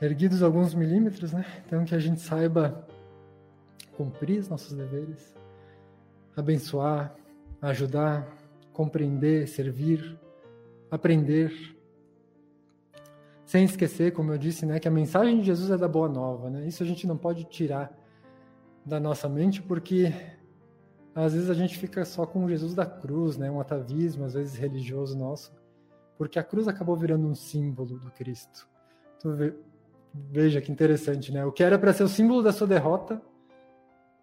Erguidos 0.00 0.42
alguns 0.42 0.74
milímetros, 0.74 1.32
né? 1.32 1.44
Então 1.64 1.84
que 1.84 1.94
a 1.94 1.98
gente 1.98 2.20
saiba 2.20 2.86
cumprir 3.96 4.38
os 4.38 4.48
nossos 4.48 4.76
deveres, 4.76 5.34
abençoar, 6.36 7.16
ajudar, 7.62 8.30
compreender, 8.74 9.48
servir, 9.48 10.18
aprender. 10.90 11.74
Sem 13.46 13.64
esquecer, 13.64 14.12
como 14.12 14.32
eu 14.32 14.38
disse, 14.38 14.66
né, 14.66 14.78
que 14.80 14.88
a 14.88 14.90
mensagem 14.90 15.38
de 15.38 15.46
Jesus 15.46 15.70
é 15.70 15.78
da 15.78 15.88
boa 15.88 16.08
nova, 16.08 16.50
né? 16.50 16.66
Isso 16.66 16.82
a 16.82 16.86
gente 16.86 17.06
não 17.06 17.16
pode 17.16 17.44
tirar 17.44 17.96
da 18.86 19.00
nossa 19.00 19.28
mente 19.28 19.60
porque 19.60 20.12
às 21.12 21.34
vezes 21.34 21.50
a 21.50 21.54
gente 21.54 21.76
fica 21.76 22.04
só 22.04 22.24
com 22.24 22.48
Jesus 22.48 22.74
da 22.74 22.86
cruz, 22.86 23.36
né, 23.36 23.50
um 23.50 23.60
atavismo 23.60 24.24
às 24.24 24.34
vezes 24.34 24.54
religioso 24.54 25.18
nosso, 25.18 25.52
porque 26.16 26.38
a 26.38 26.44
cruz 26.44 26.68
acabou 26.68 26.96
virando 26.96 27.26
um 27.26 27.34
símbolo 27.34 27.98
do 27.98 28.10
Cristo. 28.12 28.68
Veja 30.14 30.60
que 30.60 30.70
interessante, 30.72 31.32
né? 31.32 31.44
O 31.44 31.52
que 31.52 31.62
era 31.62 31.78
para 31.78 31.92
ser 31.92 32.04
o 32.04 32.08
símbolo 32.08 32.42
da 32.42 32.52
sua 32.52 32.66
derrota 32.66 33.20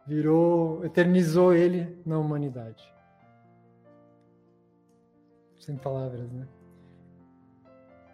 virou, 0.07 0.83
eternizou 0.83 1.53
ele 1.53 2.01
na 2.05 2.17
humanidade. 2.17 2.91
Sem 5.59 5.75
palavras, 5.75 6.31
né? 6.31 6.47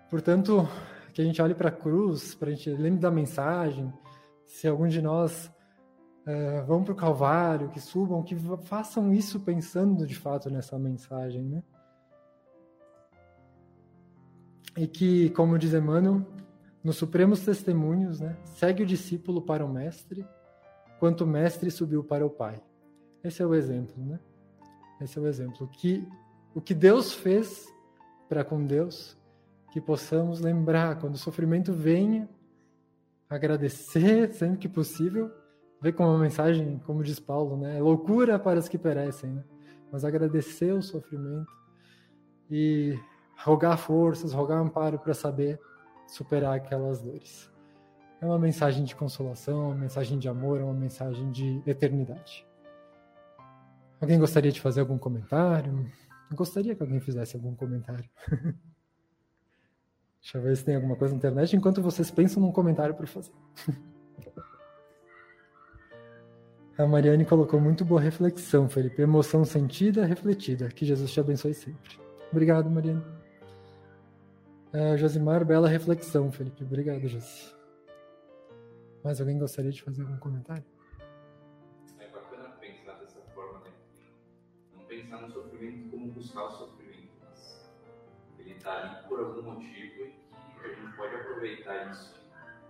Portanto, 0.10 0.68
que 1.14 1.22
a 1.22 1.26
gente 1.26 1.42
olhe 1.42 1.54
para 1.54 1.70
a 1.70 1.72
cruz, 1.72 2.36
para 2.36 2.50
a 2.50 2.52
gente 2.52 2.70
lembre 2.72 3.00
da 3.00 3.12
mensagem. 3.12 3.94
Se 4.46 4.68
algum 4.68 4.88
de 4.88 5.02
nós 5.02 5.50
vão 6.66 6.84
para 6.84 6.94
o 6.94 6.96
Calvário, 6.96 7.70
que 7.70 7.80
subam, 7.80 8.22
que 8.24 8.36
façam 8.64 9.14
isso 9.14 9.40
pensando 9.40 10.06
de 10.06 10.16
fato 10.16 10.50
nessa 10.50 10.78
mensagem, 10.78 11.44
né? 11.44 11.64
E 14.78 14.88
que, 14.88 15.30
como 15.32 15.58
diz 15.58 15.74
Emmanuel, 15.74 16.26
nos 16.84 16.96
supremos 16.96 17.42
testemunhos, 17.42 18.20
né, 18.20 18.38
segue 18.46 18.84
o 18.84 18.86
discípulo 18.86 19.42
para 19.42 19.66
o 19.66 19.70
mestre, 19.70 20.26
quanto 21.00 21.24
o 21.24 21.28
mestre 21.28 21.70
subiu 21.70 22.04
para 22.04 22.26
o 22.26 22.30
Pai. 22.30 22.62
Esse 23.24 23.42
é 23.42 23.46
o 23.46 23.54
exemplo, 23.54 23.96
né? 24.06 24.20
Esse 25.02 25.18
é 25.18 25.22
o 25.22 25.28
exemplo. 25.28 25.68
Que 25.68 26.08
o 26.54 26.62
que 26.62 26.74
Deus 26.74 27.14
fez 27.14 27.68
para 28.28 28.44
com 28.44 28.66
Deus, 28.66 29.18
que 29.72 29.82
possamos 29.82 30.40
lembrar 30.40 31.00
quando 31.00 31.16
o 31.16 31.18
sofrimento 31.18 31.74
venha, 31.74 32.30
agradecer 33.30 34.34
sempre 34.34 34.58
que 34.58 34.70
possível, 34.70 35.32
ver 35.82 35.94
como 35.94 36.10
uma 36.10 36.20
mensagem, 36.20 36.80
como 36.86 37.04
diz 37.04 37.20
Paulo, 37.20 37.58
né? 37.58 37.78
É 37.78 37.82
loucura 37.82 38.38
para 38.38 38.60
os 38.60 38.68
que 38.68 38.78
perecem, 38.78 39.32
né? 39.32 39.44
Mas 39.92 40.04
agradecer 40.04 40.74
o 40.74 40.82
sofrimento 40.82 41.52
e 42.50 42.98
rogar 43.38 43.78
forças, 43.78 44.34
rogar 44.34 44.60
amparo 44.60 45.00
para 45.00 45.14
saber 45.14 45.60
superar 46.08 46.56
aquelas 46.56 47.02
dores. 47.02 47.50
É 48.22 48.26
uma 48.26 48.38
mensagem 48.38 48.84
de 48.84 48.96
consolação, 48.96 49.68
uma 49.68 49.76
mensagem 49.76 50.20
de 50.20 50.28
amor, 50.28 50.60
uma 50.62 50.74
mensagem 50.74 51.32
de 51.32 51.62
eternidade. 51.66 52.46
Alguém 54.02 54.20
gostaria 54.20 54.52
de 54.52 54.60
fazer 54.60 54.82
algum 54.82 54.98
comentário? 54.98 55.90
Eu 56.30 56.36
gostaria 56.36 56.76
que 56.76 56.84
alguém 56.84 57.00
fizesse 57.00 57.36
algum 57.36 57.56
comentário. 57.56 58.10
Deixa 60.22 60.38
eu 60.38 60.42
ver 60.42 60.56
se 60.58 60.66
tem 60.66 60.76
alguma 60.76 60.98
coisa 60.98 61.14
na 61.14 61.18
internet 61.18 61.56
enquanto 61.56 61.82
vocês 61.82 62.12
pensam 62.12 62.44
num 62.44 62.52
comentário 62.52 62.94
para 62.94 63.08
fazer. 63.08 63.32
A 66.80 66.88
Mariane 66.88 67.26
colocou 67.26 67.60
muito 67.60 67.84
boa 67.84 68.00
reflexão, 68.00 68.70
Felipe. 68.70 69.02
Emoção 69.02 69.44
sentida, 69.44 70.06
refletida. 70.06 70.70
Que 70.70 70.86
Jesus 70.86 71.12
te 71.12 71.20
abençoe 71.20 71.54
sempre. 71.54 72.00
Obrigado, 72.32 72.70
Mariane. 72.70 73.04
Uh, 74.74 74.96
Josimar, 74.96 75.44
bela 75.44 75.68
reflexão, 75.68 76.32
Felipe. 76.32 76.64
Obrigado, 76.64 77.06
Josi. 77.06 77.54
Mais 79.04 79.20
alguém 79.20 79.38
gostaria 79.38 79.72
de 79.72 79.84
fazer 79.84 80.04
algum 80.04 80.16
comentário? 80.20 80.64
É 82.00 82.08
bacana 82.08 82.48
pensar 82.62 82.94
dessa 82.94 83.20
forma, 83.36 83.60
né? 83.60 83.72
Não 84.78 84.86
pensar 84.86 85.22
no 85.24 85.34
sofrimento 85.34 85.90
como 85.90 86.14
buscar 86.14 86.46
o 86.46 86.52
sofrimento, 86.52 87.12
mas 87.20 87.70
ele 88.40 88.52
está 88.52 88.72
ali 88.72 89.06
por 89.10 89.20
algum 89.20 89.42
motivo 89.42 90.06
e 90.06 90.62
que 90.62 90.66
a 90.66 90.74
gente 90.74 90.96
pode 90.96 91.14
aproveitar 91.14 91.92
isso, 91.92 92.16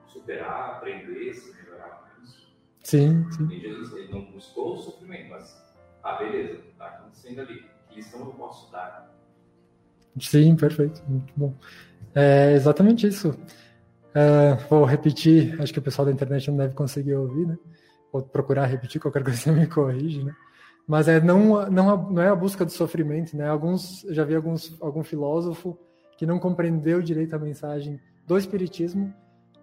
superar, 0.07 0.77
aprender, 0.77 1.31
se 1.31 1.53
melhorar 1.53 2.11
com 2.15 2.23
isso. 2.23 2.48
Sim, 2.83 3.25
sim. 3.31 3.47
E 3.51 3.59
Jesus, 3.59 3.93
ele 3.93 4.11
não 4.11 4.25
buscou 4.31 4.75
o 4.75 4.81
sofrimento, 4.81 5.29
mas, 5.29 5.55
ah, 6.03 6.15
beleza, 6.15 6.59
está 6.71 6.85
acontecendo 6.85 7.41
ali. 7.41 7.65
Que 7.89 7.95
lição 7.97 8.21
eu 8.21 8.33
posso 8.33 8.71
dar? 8.71 9.13
Sim, 10.19 10.55
perfeito. 10.55 11.01
Muito 11.07 11.33
bom. 11.35 11.53
É 12.15 12.53
exatamente 12.53 13.07
isso. 13.07 13.37
É, 14.13 14.55
vou 14.69 14.83
repetir, 14.85 15.59
acho 15.61 15.71
que 15.71 15.79
o 15.79 15.81
pessoal 15.81 16.05
da 16.05 16.11
internet 16.11 16.49
não 16.49 16.57
deve 16.57 16.73
conseguir 16.73 17.13
ouvir, 17.13 17.45
né? 17.45 17.57
Vou 18.11 18.23
procurar 18.23 18.65
repetir, 18.65 18.99
qualquer 18.99 19.21
coisa 19.23 19.39
você 19.39 19.51
me 19.51 19.67
corrige, 19.67 20.23
né? 20.23 20.35
Mas 20.87 21.07
é 21.07 21.21
não, 21.21 21.69
não, 21.69 22.11
não 22.11 22.21
é 22.21 22.29
a 22.29 22.35
busca 22.35 22.65
do 22.65 22.71
sofrimento, 22.71 23.37
né? 23.37 23.47
Alguns, 23.47 24.01
já 24.09 24.23
vi 24.23 24.33
alguns, 24.35 24.75
algum 24.81 25.03
filósofo 25.03 25.77
que 26.17 26.25
não 26.25 26.39
compreendeu 26.39 27.01
direito 27.01 27.35
a 27.35 27.39
mensagem 27.39 27.99
do 28.25 28.37
espiritismo 28.37 29.13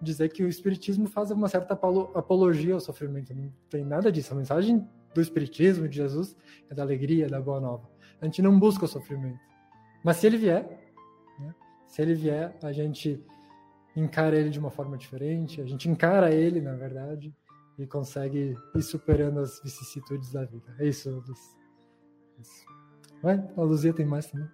dizer 0.00 0.28
que 0.30 0.42
o 0.42 0.48
espiritismo 0.48 1.06
faz 1.06 1.30
uma 1.30 1.48
certa 1.48 1.74
apologia 1.74 2.74
ao 2.74 2.80
sofrimento. 2.80 3.34
Não 3.34 3.52
tem 3.70 3.84
nada 3.84 4.12
disso. 4.12 4.32
A 4.32 4.36
mensagem 4.36 4.86
do 5.14 5.20
espiritismo 5.20 5.88
de 5.88 5.96
Jesus 5.96 6.36
é 6.70 6.74
da 6.74 6.82
alegria, 6.82 7.28
da 7.28 7.40
boa 7.40 7.60
nova. 7.60 7.88
A 8.20 8.24
gente 8.24 8.42
não 8.42 8.58
busca 8.58 8.84
o 8.84 8.88
sofrimento. 8.88 9.40
Mas 10.04 10.18
se 10.18 10.26
ele 10.26 10.36
vier, 10.36 10.86
se 11.86 12.02
ele 12.02 12.14
vier, 12.14 12.56
a 12.62 12.72
gente 12.72 13.24
encara 13.94 14.36
ele 14.36 14.50
de 14.50 14.58
uma 14.58 14.70
forma 14.70 14.96
diferente, 14.98 15.60
a 15.60 15.64
gente 15.64 15.88
encara 15.88 16.30
ele, 16.30 16.60
na 16.60 16.74
verdade, 16.74 17.34
e 17.78 17.86
consegue 17.86 18.54
ir 18.74 18.82
superando 18.82 19.40
as 19.40 19.62
vicissitudes 19.62 20.32
da 20.32 20.44
vida. 20.44 20.74
É 20.78 20.86
isso, 20.86 21.10
Luz. 21.10 21.56
Isso. 22.38 22.66
Vai, 23.22 23.42
a 23.56 23.62
Luzia 23.62 23.92
tem 23.92 24.04
mais 24.04 24.26
também. 24.26 24.48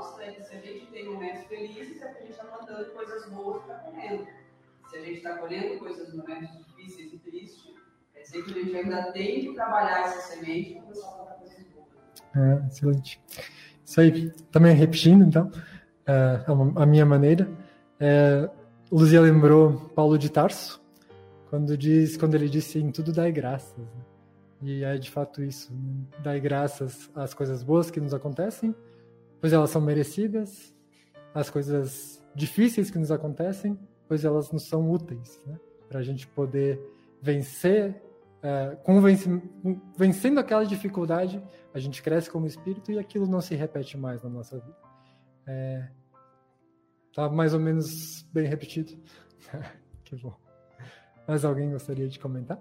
Que 0.00 0.06
mostra 0.06 0.32
que 0.32 0.42
se 0.42 0.54
a 0.54 0.60
gente 0.60 0.86
tem 0.86 1.04
momentos 1.04 1.44
felizes, 1.44 2.00
é 2.00 2.06
porque 2.06 2.22
a 2.22 2.26
gente 2.26 2.32
está 2.32 2.44
mandando 2.44 2.90
coisas 2.92 3.28
boas 3.28 3.62
para 3.64 3.74
colhendo. 3.76 4.26
Se 4.88 4.96
a 4.96 5.00
gente 5.00 5.16
está 5.18 5.36
colhendo 5.36 5.78
coisas, 5.78 6.14
momentos 6.14 6.48
difíceis 6.66 7.12
e 7.12 7.18
tristes, 7.18 7.74
Quer 8.20 8.22
dizer 8.22 8.44
que 8.44 8.50
a 8.50 8.62
gente 8.62 8.76
ainda 8.76 9.12
tem 9.12 9.40
que 9.40 9.54
trabalhar 9.54 10.00
essa 10.02 10.34
semente 10.34 10.74
para 10.74 10.82
começar 10.82 11.08
a 11.08 11.12
plantar 11.12 11.34
coisas 11.34 11.66
boas. 11.74 11.88
É, 12.36 12.66
excelente. 12.66 13.20
Isso 13.84 14.00
aí, 14.00 14.30
também 14.52 14.74
repetindo, 14.74 15.24
então, 15.24 15.50
é, 16.06 16.44
a 16.76 16.86
minha 16.86 17.06
maneira. 17.06 17.48
É, 17.98 18.48
Luzia 18.90 19.20
lembrou 19.20 19.90
Paulo 19.94 20.18
de 20.18 20.30
Tarso, 20.30 20.82
quando, 21.48 21.76
diz, 21.76 22.16
quando 22.16 22.34
ele 22.34 22.48
disse 22.48 22.78
em 22.78 22.90
tudo 22.90 23.12
dai 23.12 23.32
graças. 23.32 23.76
Né? 23.76 23.86
E 24.62 24.84
é 24.84 24.98
de 24.98 25.10
fato 25.10 25.42
isso, 25.42 25.72
né? 25.72 26.04
dai 26.22 26.40
graças 26.40 27.10
às 27.14 27.32
coisas 27.32 27.62
boas 27.62 27.90
que 27.90 28.00
nos 28.00 28.12
acontecem, 28.12 28.74
pois 29.40 29.52
elas 29.52 29.70
são 29.70 29.80
merecidas, 29.80 30.74
as 31.34 31.48
coisas 31.48 32.24
difíceis 32.34 32.90
que 32.90 32.98
nos 32.98 33.10
acontecem, 33.10 33.78
pois 34.06 34.24
elas 34.24 34.50
nos 34.50 34.68
são 34.68 34.90
úteis, 34.90 35.40
né? 35.46 35.58
para 35.88 36.00
a 36.00 36.02
gente 36.02 36.26
poder 36.28 36.80
vencer 37.22 38.00
é, 38.42 38.76
vencendo 39.96 40.40
aquela 40.40 40.64
dificuldade, 40.64 41.42
a 41.74 41.78
gente 41.78 42.02
cresce 42.02 42.30
como 42.30 42.46
espírito 42.46 42.90
e 42.90 42.98
aquilo 42.98 43.26
não 43.26 43.40
se 43.40 43.54
repete 43.54 43.96
mais 43.96 44.22
na 44.22 44.30
nossa 44.30 44.58
vida. 44.58 44.76
É, 45.46 45.88
tá 47.14 47.28
mais 47.28 47.52
ou 47.52 47.60
menos 47.60 48.22
bem 48.32 48.46
repetido. 48.46 48.92
que 50.04 50.16
bom. 50.16 50.34
Mais 51.28 51.44
alguém 51.44 51.70
gostaria 51.70 52.08
de 52.08 52.18
comentar? 52.18 52.60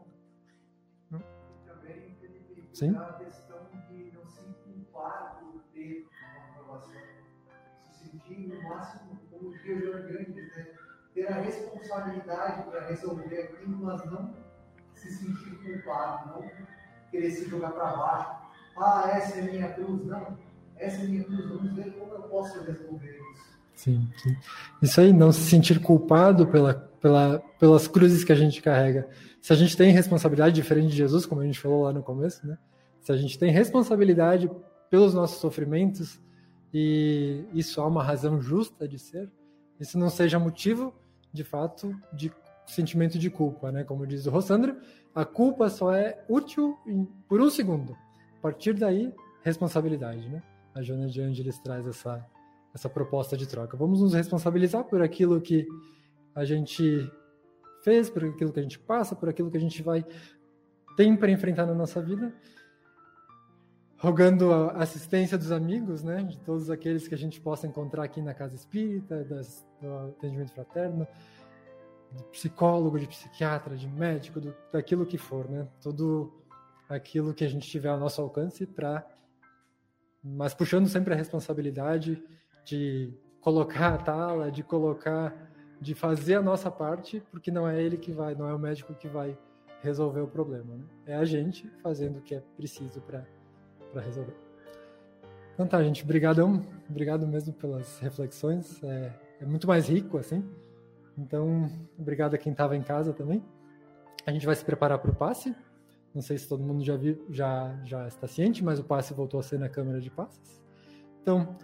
Sim? 2.74 2.94
No 8.30 8.70
máximo, 8.70 9.20
como 9.32 9.52
Rio 9.52 9.82
Grande, 9.82 10.42
né? 10.42 10.68
ter 11.14 11.28
a 11.28 11.42
responsabilidade 11.42 12.64
para 12.70 12.88
resolver 12.88 13.36
aquilo, 13.36 13.78
mas 13.78 14.06
não 14.06 14.34
se 14.94 15.12
sentir 15.12 15.56
culpado, 15.64 16.30
não 16.30 16.50
querer 17.10 17.32
se 17.32 17.50
jogar 17.50 17.72
para 17.72 17.96
baixo. 17.96 18.50
Ah, 18.78 19.12
essa 19.14 19.40
é 19.40 19.42
minha 19.42 19.68
cruz, 19.74 20.06
não. 20.06 20.38
Essa 20.78 21.02
é 21.02 21.08
minha 21.08 21.24
cruz, 21.24 21.50
vamos 21.50 21.74
ver 21.74 21.92
como 21.94 22.14
eu 22.14 22.22
posso 22.24 22.64
resolver 22.64 23.20
isso. 23.34 23.60
Sim, 23.76 24.10
sim. 24.18 24.38
Isso 24.82 25.02
aí, 25.02 25.12
não 25.14 25.32
se 25.32 25.42
sentir 25.42 25.82
culpado 25.82 26.48
pela, 26.48 26.74
pela, 26.74 27.40
pelas 27.58 27.88
cruzes 27.88 28.24
que 28.24 28.32
a 28.32 28.36
gente 28.36 28.62
carrega. 28.62 29.08
Se 29.42 29.54
a 29.54 29.56
gente 29.56 29.76
tem 29.76 29.92
responsabilidade 29.92 30.56
diferente 30.56 30.90
de 30.90 30.98
Jesus, 30.98 31.26
como 31.26 31.42
a 31.42 31.46
gente 31.46 31.60
falou 31.60 31.84
lá 31.84 31.94
no 31.94 32.04
começo, 32.04 32.46
né? 32.46 32.58
Se 33.02 33.12
a 33.12 33.18
gente 33.18 33.40
tem 33.40 33.52
responsabilidade 33.52 34.50
pelos 34.90 35.14
nossos 35.14 35.40
sofrimentos 35.40 36.20
e 36.74 37.46
isso 37.54 37.82
há 37.82 37.88
uma 37.88 38.04
razão 38.04 38.42
justa 38.42 38.88
de 38.88 39.00
ser, 39.00 39.30
isso 39.80 39.98
não 39.98 40.10
seja 40.10 40.38
motivo, 40.38 40.94
de 41.34 41.44
fato, 41.44 41.96
de 42.14 42.32
sentimento 42.66 43.18
de 43.18 43.30
culpa, 43.30 43.72
né? 43.72 43.84
Como 43.84 44.06
diz 44.06 44.26
o 44.26 44.30
Rossandro, 44.30 44.78
a 45.14 45.26
culpa 45.26 45.70
só 45.70 45.94
é 45.94 46.24
útil 46.28 46.78
em, 46.86 47.06
por 47.28 47.42
um 47.42 47.50
segundo. 47.50 47.94
A 48.38 48.42
partir 48.42 48.74
daí, 48.74 49.14
responsabilidade, 49.42 50.28
né? 50.30 50.44
A 50.76 50.82
Joana 50.82 51.08
de 51.08 51.22
Angeles 51.22 51.58
traz 51.60 51.88
essa, 51.88 52.26
essa 52.74 52.88
proposta 52.88 53.36
de 53.36 53.48
troca. 53.48 53.76
Vamos 53.76 54.02
nos 54.02 54.14
responsabilizar 54.14 54.84
por 54.84 55.02
aquilo 55.02 55.42
que 55.42 55.68
a 56.36 56.46
gente 56.46 57.12
fez, 57.84 58.10
por 58.10 58.24
aquilo 58.24 58.52
que 58.52 58.60
a 58.60 58.64
gente 58.64 58.80
passa, 58.80 59.16
por 59.16 59.30
aquilo 59.30 59.50
que 59.50 59.58
a 59.58 59.62
gente 59.62 59.82
vai 59.82 60.06
tem 61.00 61.16
para 61.16 61.32
enfrentar 61.32 61.66
na 61.66 61.74
nossa 61.74 62.02
vida, 62.02 62.34
rogando 64.00 64.54
a 64.54 64.78
assistência 64.78 65.38
dos 65.38 65.52
amigos, 65.52 66.04
né, 66.04 66.24
de 66.24 66.40
todos 66.40 66.70
aqueles 66.70 67.08
que 67.08 67.14
a 67.14 67.18
gente 67.18 67.40
possa 67.40 67.68
encontrar 67.68 68.04
aqui 68.04 68.22
na 68.22 68.34
casa 68.34 68.56
espírita, 68.56 69.26
das, 69.26 69.68
do 69.82 69.94
atendimento 70.10 70.54
fraterno, 70.54 71.06
de 72.14 72.24
psicólogo, 72.26 72.98
de 72.98 73.08
psiquiatra, 73.08 73.76
de 73.76 73.88
médico, 73.88 74.40
do, 74.40 74.56
daquilo 74.72 75.06
que 75.06 75.18
for, 75.18 75.50
né, 75.50 75.68
tudo 75.82 76.34
aquilo 76.88 77.34
que 77.34 77.44
a 77.44 77.50
gente 77.50 77.70
tiver 77.70 77.90
ao 77.90 78.00
nosso 78.00 78.22
alcance 78.22 78.66
para, 78.66 79.06
mas 80.24 80.54
puxando 80.54 80.88
sempre 80.88 81.14
a 81.14 81.18
responsabilidade 81.18 82.24
de 82.64 83.14
colocar 83.42 83.94
a 83.94 83.98
tala, 83.98 84.50
de 84.50 84.64
colocar, 84.64 85.52
de 85.80 85.94
fazer 85.94 86.36
a 86.36 86.42
nossa 86.42 86.72
parte, 86.72 87.22
porque 87.32 87.52
não 87.52 87.68
é 87.68 87.82
ele 87.82 87.98
que 87.98 88.14
vai, 88.14 88.34
não 88.34 88.48
é 88.48 88.54
o 88.54 88.60
médico 88.60 88.94
que 88.94 89.10
vai 89.10 89.38
resolver 89.82 90.22
o 90.22 90.28
problema, 90.28 90.76
né? 90.76 90.86
É 91.06 91.16
a 91.16 91.24
gente 91.24 91.70
fazendo 91.82 92.20
o 92.20 92.22
que 92.22 92.36
é 92.36 92.44
preciso 92.58 93.00
para 93.02 93.26
para 93.92 94.02
resolver. 94.02 94.36
Então 95.54 95.68
tá, 95.68 95.84
gente, 95.84 96.04
obrigadão, 96.04 96.62
obrigado 96.90 97.28
mesmo 97.28 97.54
pelas 97.54 98.00
reflexões, 98.00 98.82
é, 98.84 99.14
é 99.42 99.46
muito 99.46 99.68
mais 99.68 99.90
rico 99.90 100.18
assim. 100.18 100.44
Então, 101.18 101.70
obrigado 101.98 102.34
a 102.34 102.38
quem 102.38 102.54
estava 102.54 102.78
em 102.78 102.82
casa 102.82 103.12
também. 103.12 103.44
A 104.26 104.32
gente 104.32 104.46
vai 104.46 104.56
se 104.56 104.64
preparar 104.64 105.00
para 105.00 105.12
o 105.12 105.16
passe. 105.16 105.54
Não 106.14 106.22
sei 106.22 106.38
se 106.38 106.48
todo 106.48 106.64
mundo 106.64 106.84
já 106.84 106.96
viu, 106.96 107.26
já 107.30 107.78
já 107.84 108.08
está 108.08 108.26
ciente, 108.26 108.64
mas 108.64 108.80
o 108.80 108.84
passe 108.84 109.14
voltou 109.14 109.40
a 109.40 109.44
ser 109.44 109.60
na 109.60 109.68
câmera 109.68 110.00
de 110.00 110.10
passes. 110.10 110.62
Então, 111.22 111.58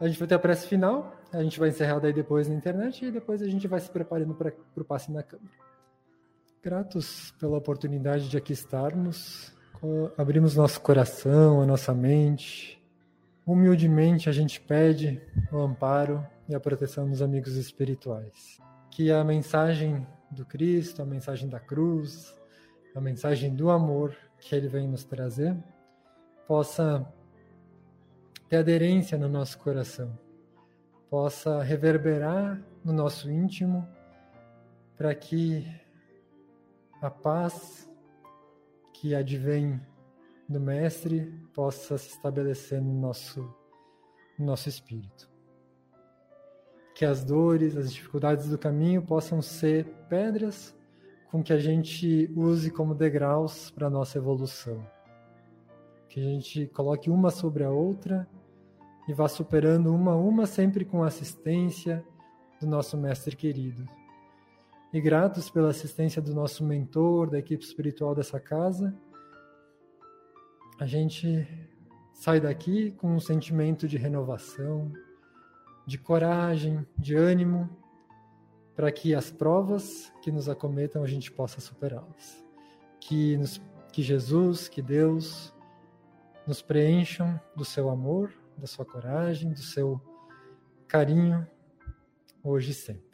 a 0.00 0.06
gente 0.06 0.18
vai 0.18 0.28
ter 0.28 0.34
a 0.34 0.38
prece 0.38 0.66
final, 0.66 1.16
a 1.32 1.42
gente 1.42 1.58
vai 1.58 1.68
encerrar 1.68 1.98
daí 1.98 2.12
depois 2.12 2.48
na 2.48 2.54
internet 2.54 3.04
e 3.04 3.10
depois 3.10 3.42
a 3.42 3.48
gente 3.48 3.66
vai 3.66 3.80
se 3.80 3.90
preparando 3.90 4.34
para 4.34 4.52
o 4.76 4.84
passe 4.84 5.10
na 5.10 5.22
câmera. 5.22 5.50
Gratos 6.62 7.32
pela 7.38 7.56
oportunidade 7.56 8.28
de 8.28 8.36
aqui 8.36 8.52
estarmos, 8.52 9.56
abrimos 10.16 10.56
nosso 10.56 10.80
coração, 10.80 11.60
a 11.60 11.66
nossa 11.66 11.94
mente. 11.94 12.82
Humildemente 13.46 14.28
a 14.28 14.32
gente 14.32 14.60
pede 14.60 15.20
o 15.52 15.58
amparo 15.58 16.24
e 16.48 16.54
a 16.54 16.60
proteção 16.60 17.08
dos 17.08 17.22
amigos 17.22 17.56
espirituais. 17.56 18.58
Que 18.90 19.10
a 19.10 19.22
mensagem 19.22 20.06
do 20.30 20.44
Cristo, 20.44 21.02
a 21.02 21.06
mensagem 21.06 21.48
da 21.48 21.60
cruz, 21.60 22.36
a 22.94 23.00
mensagem 23.00 23.54
do 23.54 23.70
amor 23.70 24.16
que 24.38 24.54
ele 24.54 24.68
vem 24.68 24.88
nos 24.88 25.04
trazer, 25.04 25.56
possa 26.46 27.06
ter 28.48 28.56
aderência 28.56 29.16
no 29.18 29.28
nosso 29.28 29.58
coração, 29.58 30.18
possa 31.10 31.62
reverberar 31.62 32.60
no 32.84 32.92
nosso 32.92 33.30
íntimo, 33.30 33.86
para 34.96 35.14
que 35.14 35.66
a 37.00 37.10
paz 37.10 37.87
que 39.00 39.14
advém 39.14 39.80
do 40.48 40.58
Mestre 40.58 41.32
possa 41.54 41.96
se 41.96 42.08
estabelecer 42.08 42.82
no 42.82 42.92
nosso, 42.92 43.48
no 44.36 44.46
nosso 44.46 44.68
espírito. 44.68 45.30
Que 46.96 47.04
as 47.04 47.22
dores, 47.22 47.76
as 47.76 47.92
dificuldades 47.92 48.48
do 48.48 48.58
caminho 48.58 49.00
possam 49.00 49.40
ser 49.40 49.84
pedras 50.08 50.76
com 51.30 51.44
que 51.44 51.52
a 51.52 51.58
gente 51.58 52.28
use 52.34 52.72
como 52.72 52.92
degraus 52.92 53.70
para 53.70 53.86
a 53.86 53.90
nossa 53.90 54.18
evolução. 54.18 54.84
Que 56.08 56.18
a 56.18 56.24
gente 56.24 56.66
coloque 56.66 57.08
uma 57.08 57.30
sobre 57.30 57.62
a 57.62 57.70
outra 57.70 58.28
e 59.06 59.12
vá 59.12 59.28
superando 59.28 59.94
uma 59.94 60.12
a 60.12 60.16
uma, 60.16 60.44
sempre 60.44 60.84
com 60.84 61.04
a 61.04 61.06
assistência 61.06 62.04
do 62.60 62.66
nosso 62.66 62.96
Mestre 62.96 63.36
querido. 63.36 63.86
E 64.92 65.00
gratos 65.00 65.50
pela 65.50 65.68
assistência 65.68 66.20
do 66.20 66.34
nosso 66.34 66.64
mentor, 66.64 67.30
da 67.30 67.38
equipe 67.38 67.62
espiritual 67.64 68.14
dessa 68.14 68.40
casa, 68.40 68.94
a 70.80 70.86
gente 70.86 71.46
sai 72.12 72.40
daqui 72.40 72.92
com 72.92 73.14
um 73.14 73.20
sentimento 73.20 73.86
de 73.86 73.96
renovação, 73.98 74.92
de 75.86 75.98
coragem, 75.98 76.86
de 76.96 77.14
ânimo, 77.14 77.68
para 78.74 78.90
que 78.90 79.14
as 79.14 79.30
provas 79.30 80.12
que 80.22 80.30
nos 80.30 80.48
acometam 80.48 81.02
a 81.02 81.06
gente 81.06 81.30
possa 81.30 81.60
superá-las. 81.60 82.44
Que, 83.00 83.38
que 83.92 84.02
Jesus, 84.02 84.68
que 84.68 84.80
Deus 84.80 85.52
nos 86.46 86.62
preencham 86.62 87.38
do 87.54 87.64
seu 87.64 87.90
amor 87.90 88.32
da 88.58 88.66
sua 88.66 88.84
coragem, 88.84 89.52
do 89.52 89.62
seu 89.62 90.00
carinho, 90.86 91.46
hoje 92.42 92.72
e 92.72 92.74
sempre. 92.74 93.07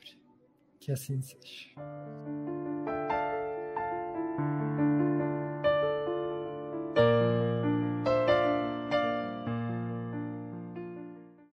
Que 0.85 0.93
assim 0.93 1.19
seja. 1.23 1.71